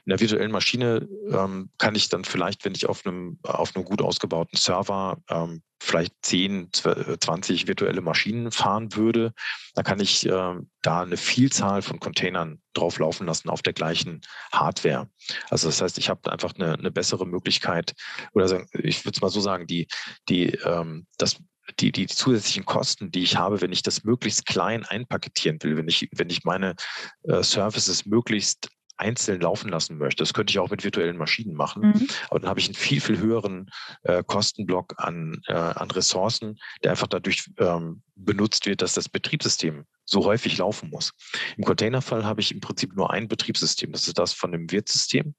In 0.05 0.09
der 0.09 0.19
virtuellen 0.19 0.51
Maschine 0.51 1.07
ähm, 1.29 1.69
kann 1.77 1.95
ich 1.95 2.09
dann 2.09 2.23
vielleicht, 2.23 2.65
wenn 2.65 2.73
ich 2.73 2.87
auf 2.87 3.05
einem, 3.05 3.39
auf 3.43 3.75
einem 3.75 3.85
gut 3.85 4.01
ausgebauten 4.01 4.57
Server 4.57 5.17
ähm, 5.29 5.61
vielleicht 5.81 6.13
10, 6.23 6.69
20 6.71 7.67
virtuelle 7.67 8.01
Maschinen 8.01 8.51
fahren 8.51 8.95
würde, 8.95 9.33
dann 9.75 9.83
kann 9.83 9.99
ich 9.99 10.25
äh, 10.25 10.55
da 10.81 11.01
eine 11.01 11.17
Vielzahl 11.17 11.81
von 11.81 11.99
Containern 11.99 12.61
drauf 12.73 12.97
laufen 12.99 13.27
lassen 13.27 13.49
auf 13.49 13.61
der 13.61 13.73
gleichen 13.73 14.21
Hardware. 14.51 15.09
Also 15.49 15.67
das 15.67 15.81
heißt, 15.81 15.97
ich 15.97 16.09
habe 16.09 16.31
einfach 16.31 16.53
eine, 16.55 16.73
eine 16.73 16.91
bessere 16.91 17.27
Möglichkeit, 17.27 17.93
oder 18.33 18.65
ich 18.73 19.05
würde 19.05 19.15
es 19.15 19.21
mal 19.21 19.29
so 19.29 19.41
sagen, 19.41 19.67
die, 19.67 19.87
die, 20.29 20.47
ähm, 20.65 21.05
das 21.17 21.37
die, 21.79 21.91
die 21.91 22.07
zusätzlichen 22.07 22.65
Kosten, 22.65 23.11
die 23.11 23.23
ich 23.23 23.37
habe, 23.37 23.61
wenn 23.61 23.71
ich 23.71 23.83
das 23.83 24.03
möglichst 24.03 24.45
klein 24.45 24.85
einpaketieren 24.85 25.61
will, 25.61 25.77
wenn 25.77 25.87
ich, 25.87 26.09
wenn 26.13 26.29
ich 26.29 26.43
meine 26.43 26.75
äh, 27.23 27.43
Services 27.43 28.05
möglichst 28.05 28.69
einzeln 28.97 29.41
laufen 29.41 29.69
lassen 29.69 29.97
möchte. 29.97 30.23
Das 30.23 30.33
könnte 30.33 30.51
ich 30.51 30.59
auch 30.59 30.69
mit 30.69 30.83
virtuellen 30.83 31.17
Maschinen 31.17 31.55
machen, 31.55 31.87
mhm. 31.87 32.07
aber 32.29 32.39
dann 32.39 32.49
habe 32.49 32.59
ich 32.59 32.67
einen 32.67 32.75
viel, 32.75 33.01
viel 33.01 33.19
höheren 33.19 33.69
äh, 34.03 34.23
Kostenblock 34.23 34.93
an, 34.97 35.41
äh, 35.47 35.53
an 35.53 35.91
Ressourcen, 35.91 36.57
der 36.83 36.91
einfach 36.91 37.07
dadurch 37.07 37.49
ähm, 37.57 38.01
benutzt 38.15 38.65
wird, 38.65 38.81
dass 38.81 38.93
das 38.93 39.09
Betriebssystem 39.09 39.85
so 40.05 40.23
häufig 40.23 40.57
laufen 40.57 40.89
muss. 40.89 41.11
Im 41.57 41.65
Containerfall 41.65 42.23
habe 42.23 42.39
ich 42.39 42.51
im 42.51 42.61
Prinzip 42.61 42.95
nur 42.95 43.11
ein 43.11 43.27
Betriebssystem. 43.27 43.91
Das 43.91 44.07
ist 44.07 44.17
das 44.17 44.33
von 44.33 44.51
dem 44.51 44.71
Wirtssystem 44.71 45.35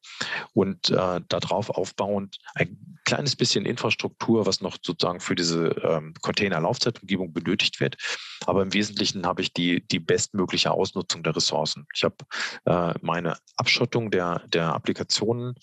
und 0.53 0.91
äh, 0.91 1.21
darauf 1.29 1.71
aufbauend 1.71 2.37
ein 2.55 2.96
kleines 3.07 3.37
bisschen 3.37 3.65
Infrastruktur, 3.65 4.45
was 4.45 4.61
noch 4.61 4.77
sozusagen 4.83 5.21
für 5.21 5.35
diese 5.35 5.69
ähm, 5.83 6.13
Container-Laufzeitumgebung 6.21 7.33
benötigt 7.33 7.81
wird. 7.81 7.97
Aber 8.45 8.61
im 8.63 8.75
Wesentlichen 8.75 9.27
habe 9.27 9.41
ich 9.41 9.55
die, 9.55 9.87
die 9.87 10.01
bestmögliche 10.01 10.73
Ausnutzung 10.73 11.23
der 11.23 11.35
Ressourcen. 11.35 11.87
Ich 11.95 12.05
habe 12.05 12.17
äh, 12.67 12.93
meine 13.01 13.39
Abschottung 13.57 14.11
der, 14.11 14.43
der 14.49 14.75
Applikationen, 14.75 15.55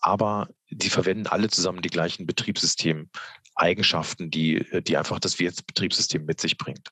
aber 0.00 0.48
die 0.70 0.88
verwenden 0.88 1.26
alle 1.26 1.50
zusammen 1.50 1.82
die 1.82 1.90
gleichen 1.90 2.24
Betriebssystem-Eigenschaften, 2.24 4.30
die, 4.30 4.64
die 4.82 4.96
einfach 4.96 5.18
das 5.18 5.38
Wirtsbetriebssystem 5.38 6.24
mit 6.24 6.40
sich 6.40 6.56
bringt. 6.56 6.88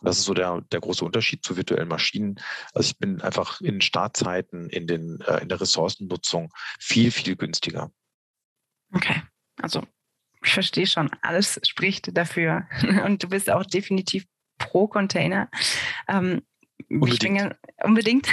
Und 0.00 0.08
das 0.08 0.18
ist 0.18 0.24
so 0.24 0.34
der, 0.34 0.60
der 0.72 0.80
große 0.80 1.04
Unterschied 1.04 1.44
zu 1.44 1.56
virtuellen 1.56 1.88
Maschinen. 1.88 2.40
Also 2.74 2.90
ich 2.90 2.98
bin 2.98 3.22
einfach 3.22 3.60
in 3.60 3.80
Startzeiten, 3.80 4.68
in, 4.68 4.86
den, 4.86 5.20
äh, 5.20 5.40
in 5.40 5.48
der 5.48 5.60
Ressourcennutzung 5.60 6.52
viel, 6.78 7.10
viel 7.10 7.36
günstiger. 7.36 7.90
Okay, 8.94 9.22
also 9.62 9.82
ich 10.44 10.52
verstehe 10.52 10.86
schon, 10.86 11.10
alles 11.22 11.60
spricht 11.64 12.16
dafür. 12.16 12.66
Und 13.04 13.22
du 13.22 13.28
bist 13.28 13.50
auch 13.50 13.64
definitiv 13.64 14.24
pro 14.58 14.86
Container. 14.88 15.48
Ähm, 16.08 16.42
unbedingt. 16.88 17.56
unbedingt. 17.82 18.28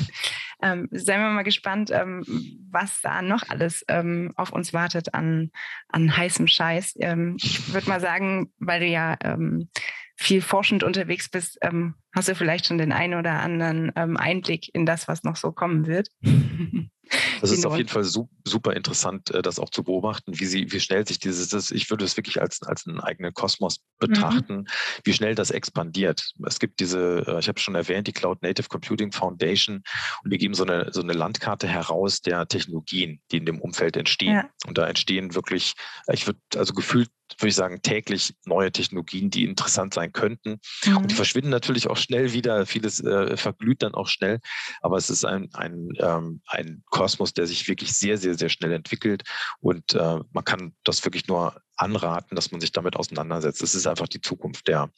ähm, 0.62 0.88
seien 0.90 1.20
wir 1.20 1.30
mal 1.30 1.42
gespannt, 1.42 1.90
ähm, 1.92 2.24
was 2.70 3.00
da 3.00 3.22
noch 3.22 3.48
alles 3.48 3.84
ähm, 3.88 4.32
auf 4.36 4.52
uns 4.52 4.72
wartet 4.72 5.14
an, 5.14 5.50
an 5.88 6.16
heißem 6.16 6.46
Scheiß. 6.46 6.94
Ähm, 6.98 7.36
ich 7.38 7.72
würde 7.72 7.88
mal 7.88 8.00
sagen, 8.00 8.52
weil 8.58 8.80
du 8.80 8.86
ja 8.86 9.16
ähm, 9.22 9.68
viel 10.16 10.42
forschend 10.42 10.82
unterwegs 10.82 11.28
bist, 11.28 11.58
ähm, 11.62 11.94
hast 12.14 12.28
du 12.28 12.34
vielleicht 12.34 12.66
schon 12.66 12.78
den 12.78 12.92
einen 12.92 13.14
oder 13.14 13.40
anderen 13.40 13.90
Einblick 13.96 14.72
in 14.72 14.86
das, 14.86 15.08
was 15.08 15.24
noch 15.24 15.34
so 15.34 15.50
kommen 15.50 15.86
wird. 15.86 16.08
Das 17.40 17.50
ist 17.50 17.66
auf 17.66 17.76
jeden 17.76 17.88
Fall 17.88 18.04
super 18.04 18.72
interessant, 18.72 19.30
äh, 19.30 19.42
das 19.42 19.58
auch 19.58 19.70
zu 19.70 19.82
beobachten, 19.82 20.38
wie, 20.38 20.46
sie, 20.46 20.72
wie 20.72 20.80
schnell 20.80 21.06
sich 21.06 21.18
dieses, 21.18 21.70
ich 21.70 21.90
würde 21.90 22.04
es 22.04 22.16
wirklich 22.16 22.40
als, 22.40 22.62
als 22.62 22.86
einen 22.86 23.00
eigenen 23.00 23.34
Kosmos 23.34 23.78
mhm. 23.78 24.06
betrachten, 24.06 24.56
mhm. 24.56 24.66
wie 25.04 25.12
schnell 25.12 25.34
das 25.34 25.50
expandiert. 25.50 26.32
Es 26.46 26.58
gibt 26.58 26.80
diese, 26.80 27.24
äh, 27.26 27.38
ich 27.38 27.48
habe 27.48 27.60
schon 27.60 27.74
erwähnt, 27.74 28.06
die 28.06 28.12
Cloud 28.12 28.42
Native 28.42 28.68
Computing 28.68 29.12
Foundation 29.12 29.82
und 30.22 30.32
die 30.32 30.38
geben 30.38 30.54
so 30.54 30.64
eine, 30.64 30.92
so 30.92 31.02
eine 31.02 31.12
Landkarte 31.12 31.68
heraus 31.68 32.20
der 32.20 32.46
Technologien, 32.46 33.20
die 33.30 33.38
in 33.38 33.46
dem 33.46 33.60
Umfeld 33.60 33.96
entstehen. 33.96 34.34
Ja. 34.34 34.48
Und 34.66 34.78
da 34.78 34.86
entstehen 34.86 35.34
wirklich, 35.34 35.74
ich 36.12 36.26
würde 36.26 36.40
also 36.56 36.72
gefühlt 36.74 37.10
würde 37.38 37.48
ich 37.48 37.54
sagen, 37.54 37.82
täglich 37.82 38.34
neue 38.44 38.70
Technologien, 38.70 39.30
die 39.30 39.44
interessant 39.44 39.94
sein 39.94 40.12
könnten. 40.12 40.60
Mhm. 40.84 40.96
Und 40.98 41.10
die 41.10 41.14
verschwinden 41.14 41.50
natürlich 41.50 41.88
auch 41.88 41.96
schnell 41.96 42.32
wieder. 42.32 42.66
Vieles 42.66 43.02
äh, 43.02 43.36
verglüht 43.36 43.82
dann 43.82 43.94
auch 43.94 44.08
schnell. 44.08 44.40
Aber 44.82 44.96
es 44.96 45.10
ist 45.10 45.24
ein, 45.24 45.48
ein, 45.54 45.88
ähm, 45.98 46.42
ein 46.46 46.82
Kosmos, 46.94 47.34
der 47.34 47.46
sich 47.48 47.66
wirklich 47.66 47.92
sehr, 47.92 48.16
sehr, 48.18 48.34
sehr 48.34 48.48
schnell 48.48 48.72
entwickelt. 48.72 49.24
Und 49.60 49.94
äh, 49.94 50.20
man 50.32 50.44
kann 50.44 50.74
das 50.84 51.04
wirklich 51.04 51.26
nur 51.26 51.60
anraten, 51.76 52.36
dass 52.36 52.52
man 52.52 52.60
sich 52.60 52.70
damit 52.70 52.94
auseinandersetzt. 52.94 53.62
Es 53.62 53.74
ist 53.74 53.88
einfach 53.88 54.06
die 54.06 54.20
Zukunft 54.20 54.68
der, 54.68 54.90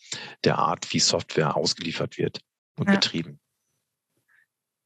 der 0.45 0.59
Art, 0.59 0.93
wie 0.93 1.01
Software 1.01 1.57
ausgeliefert 1.57 2.19
wird 2.19 2.41
und 2.79 2.87
ja. 2.87 2.97
betrieben. 2.97 3.41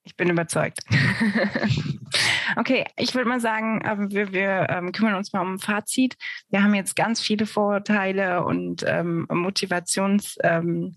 Ich 0.05 0.17
bin 0.17 0.31
überzeugt. 0.31 0.79
okay, 2.57 2.87
ich 2.97 3.13
würde 3.15 3.29
mal 3.29 3.41
sagen, 3.41 3.83
ähm, 3.85 4.13
wir, 4.13 4.33
wir 4.33 4.69
ähm, 4.71 4.93
kümmern 4.93 5.17
uns 5.17 5.33
mal 5.33 5.43
um 5.43 5.55
ein 5.55 5.59
Fazit. 5.59 6.17
Wir 6.49 6.63
haben 6.63 6.75
jetzt 6.75 6.95
ganz 6.95 7.21
viele 7.21 7.45
Vorteile 7.45 8.45
und 8.45 8.85
ähm, 8.87 9.27
Motivationssätze 9.29 10.95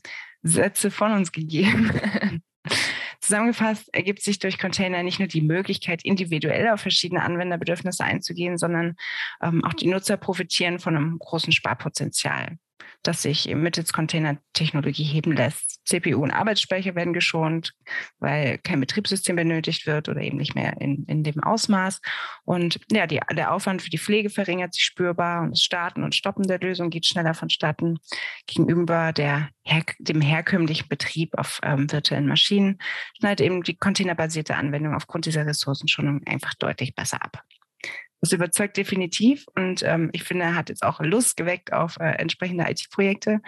ähm, 0.88 0.92
von 0.92 1.12
uns 1.12 1.32
gegeben. 1.32 1.92
Zusammengefasst 3.24 3.88
ergibt 3.94 4.22
sich 4.22 4.38
durch 4.40 4.60
Container 4.60 5.02
nicht 5.02 5.20
nur 5.20 5.30
die 5.30 5.42
Möglichkeit, 5.42 6.04
individuell 6.04 6.68
auf 6.68 6.82
verschiedene 6.82 7.24
Anwenderbedürfnisse 7.24 8.04
einzugehen, 8.04 8.58
sondern 8.58 8.98
ähm, 9.42 9.64
auch 9.64 9.74
die 9.74 9.88
Nutzer 9.88 10.18
profitieren 10.18 10.78
von 10.78 10.98
einem 10.98 11.20
großen 11.20 11.54
Sparpotenzial 11.54 12.58
das 13.04 13.22
sich 13.22 13.54
mittels 13.54 13.94
Container-Technologie 13.94 15.04
heben 15.04 15.34
lässt. 15.34 15.86
CPU 15.86 16.24
und 16.24 16.32
Arbeitsspeicher 16.32 16.96
werden 16.96 17.14
geschont, 17.14 17.74
weil 18.20 18.58
kein 18.60 18.80
Betriebssystem 18.80 19.36
benötigt 19.36 19.86
wird 19.86 20.10
oder 20.10 20.22
eben 20.22 20.38
nicht 20.38 20.56
mehr 20.56 20.80
in, 20.80 21.06
in 21.08 21.24
dem 21.24 21.44
Ausmaß. 21.44 22.02
Und 22.46 22.80
ja, 22.92 23.08
die, 23.08 23.20
der 23.32 23.54
Aufwand 23.54 23.82
für 23.82 23.90
die 23.90 23.98
Pflege 23.98 24.30
verringert 24.30 24.74
sich 24.74 24.84
spürbar 24.84 25.42
und 25.44 25.52
das 25.52 25.62
Starten 25.62 26.04
und 26.04 26.16
Stoppen 26.16 26.48
der 26.48 26.60
Lösung 26.60 26.90
geht 26.90 27.06
schneller 27.06 27.34
vonstatten 27.34 28.00
gegenüber 28.48 29.12
der, 29.12 29.50
dem 30.00 30.22
herkömmlichen 30.22 30.88
Betrieb 30.88 31.38
auf 31.38 31.60
ähm, 31.64 31.92
virtuellen 31.92 32.28
Maschinen 32.28 32.80
schneidet 33.18 33.46
eben 33.46 33.64
die 33.64 33.76
containerbasierte 33.76 34.56
Anwendung 34.56 34.96
aufgrund 34.96 35.26
dieser 35.26 35.46
Ressourcenschonung 35.46 36.22
einfach 36.26 36.54
deutlich 36.56 36.96
besser 36.96 37.22
ab. 37.22 37.44
Das 38.24 38.32
überzeugt 38.32 38.78
definitiv 38.78 39.46
und 39.54 39.84
ähm, 39.84 40.10
ich 40.14 40.24
finde, 40.24 40.46
er 40.46 40.56
hat 40.56 40.70
jetzt 40.70 40.84
auch 40.84 41.02
Lust 41.02 41.36
geweckt 41.36 41.74
auf 41.74 41.98
äh, 42.00 42.06
entsprechende 42.06 42.64
IT-Projekte. 42.70 43.42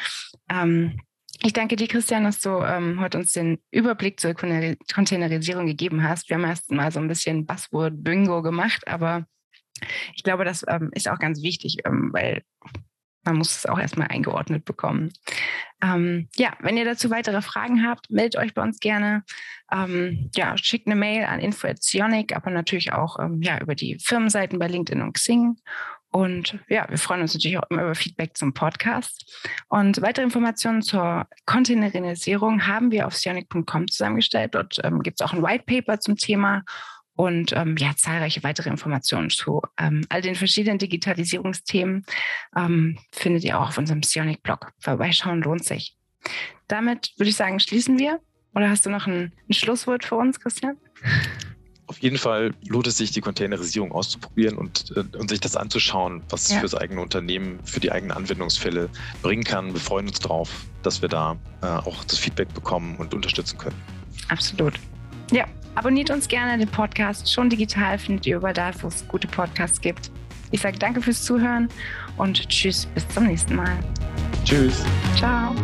Ähm, 0.49 0.99
ich 1.41 1.53
danke 1.53 1.77
dir, 1.77 1.87
Christian, 1.87 2.25
dass 2.25 2.41
du 2.41 2.61
ähm, 2.61 2.99
heute 2.99 3.17
uns 3.17 3.31
den 3.31 3.59
Überblick 3.71 4.19
zur 4.19 4.33
Containerisierung 4.33 5.65
gegeben 5.65 6.03
hast. 6.03 6.27
Wir 6.27 6.35
haben 6.35 6.43
erst 6.43 6.71
mal 6.71 6.91
so 6.91 6.99
ein 6.99 7.07
bisschen 7.07 7.45
Buzzword-Bingo 7.45 8.41
gemacht, 8.41 8.85
aber 8.85 9.25
ich 10.13 10.23
glaube, 10.23 10.43
das 10.43 10.65
ähm, 10.67 10.89
ist 10.93 11.07
auch 11.07 11.19
ganz 11.19 11.41
wichtig, 11.41 11.77
ähm, 11.85 12.09
weil 12.11 12.43
man 13.25 13.37
muss 13.37 13.57
es 13.57 13.65
auch 13.65 13.79
erstmal 13.79 14.07
eingeordnet 14.07 14.65
bekommen. 14.65 15.11
Ähm, 15.81 16.29
ja, 16.35 16.53
wenn 16.59 16.77
ihr 16.77 16.85
dazu 16.85 17.09
weitere 17.09 17.41
Fragen 17.41 17.85
habt, 17.85 18.09
meldet 18.09 18.37
euch 18.39 18.53
bei 18.53 18.61
uns 18.61 18.79
gerne. 18.79 19.23
Ähm, 19.71 20.29
ja, 20.35 20.57
schickt 20.57 20.87
eine 20.87 20.95
Mail 20.95 21.25
an 21.25 21.39
info.zionic, 21.39 22.35
aber 22.35 22.51
natürlich 22.51 22.93
auch 22.93 23.19
ähm, 23.19 23.41
ja, 23.41 23.59
über 23.59 23.75
die 23.75 23.97
Firmenseiten 23.99 24.59
bei 24.59 24.67
LinkedIn 24.67 25.01
und 25.01 25.13
Xing. 25.13 25.57
Und 26.11 26.57
ja, 26.69 26.87
wir 26.89 26.97
freuen 26.97 27.23
uns 27.23 27.33
natürlich 27.33 27.57
auch 27.57 27.69
immer 27.69 27.81
über 27.81 27.95
Feedback 27.95 28.37
zum 28.37 28.53
Podcast. 28.53 29.49
Und 29.67 30.01
weitere 30.01 30.23
Informationen 30.23 30.81
zur 30.81 31.27
Containerisierung 31.45 32.67
haben 32.67 32.89
wir 32.91 33.05
auf 33.05 33.17
sionic.com 33.17 33.89
zusammengestellt. 33.89 34.55
Dort 34.55 34.79
ähm, 34.83 35.01
gibt 35.01 35.19
es 35.19 35.25
auch 35.27 35.33
ein 35.33 35.43
White 35.43 35.65
Paper 35.67 35.99
zum 35.99 36.15
Thema 36.15 36.63
und 37.15 37.53
ähm, 37.53 37.75
ja, 37.77 37.95
zahlreiche 37.95 38.43
weitere 38.43 38.69
Informationen 38.69 39.29
zu 39.29 39.61
ähm, 39.77 40.05
all 40.09 40.21
den 40.21 40.35
verschiedenen 40.35 40.77
Digitalisierungsthemen 40.77 42.05
ähm, 42.55 42.97
findet 43.11 43.43
ihr 43.43 43.59
auch 43.59 43.69
auf 43.69 43.77
unserem 43.77 44.03
Sionic-Blog. 44.03 44.73
Vorbeischauen 44.79 45.41
lohnt 45.41 45.63
sich. 45.63 45.95
Damit 46.67 47.13
würde 47.17 47.29
ich 47.29 47.35
sagen, 47.35 47.59
schließen 47.59 47.97
wir. 47.97 48.19
Oder 48.53 48.69
hast 48.69 48.85
du 48.85 48.89
noch 48.89 49.07
ein, 49.07 49.33
ein 49.49 49.53
Schlusswort 49.53 50.05
für 50.05 50.15
uns, 50.15 50.39
Christian? 50.39 50.77
Auf 51.87 51.99
jeden 51.99 52.17
Fall 52.17 52.53
lohnt 52.67 52.87
es 52.87 52.97
sich, 52.97 53.11
die 53.11 53.21
Containerisierung 53.21 53.91
auszuprobieren 53.91 54.57
und, 54.57 54.91
äh, 54.95 55.17
und 55.17 55.29
sich 55.29 55.39
das 55.39 55.55
anzuschauen, 55.55 56.23
was 56.29 56.49
ja. 56.49 56.55
es 56.55 56.59
für 56.61 56.65
das 56.65 56.75
eigene 56.75 57.01
Unternehmen, 57.01 57.59
für 57.63 57.79
die 57.79 57.91
eigenen 57.91 58.11
Anwendungsfälle 58.11 58.89
bringen 59.21 59.43
kann. 59.43 59.73
Wir 59.73 59.79
freuen 59.79 60.07
uns 60.07 60.19
darauf, 60.19 60.49
dass 60.83 61.01
wir 61.01 61.09
da 61.09 61.37
äh, 61.61 61.67
auch 61.67 62.03
das 62.05 62.17
Feedback 62.17 62.53
bekommen 62.53 62.95
und 62.97 63.13
unterstützen 63.13 63.57
können. 63.57 63.75
Absolut. 64.29 64.73
Ja, 65.31 65.45
abonniert 65.75 66.09
uns 66.09 66.27
gerne 66.27 66.57
den 66.57 66.69
Podcast. 66.69 67.31
Schon 67.31 67.49
digital 67.49 67.97
findet 67.97 68.25
ihr 68.25 68.37
überall 68.37 68.53
da, 68.53 68.71
wo 68.81 68.87
es 68.87 69.07
gute 69.07 69.27
Podcasts 69.27 69.79
gibt. 69.79 70.11
Ich 70.51 70.61
sage 70.61 70.77
danke 70.79 71.01
fürs 71.01 71.23
Zuhören 71.23 71.69
und 72.17 72.47
tschüss, 72.49 72.85
bis 72.87 73.07
zum 73.09 73.25
nächsten 73.27 73.55
Mal. 73.55 73.77
Tschüss. 74.43 74.83
Ciao. 75.17 75.55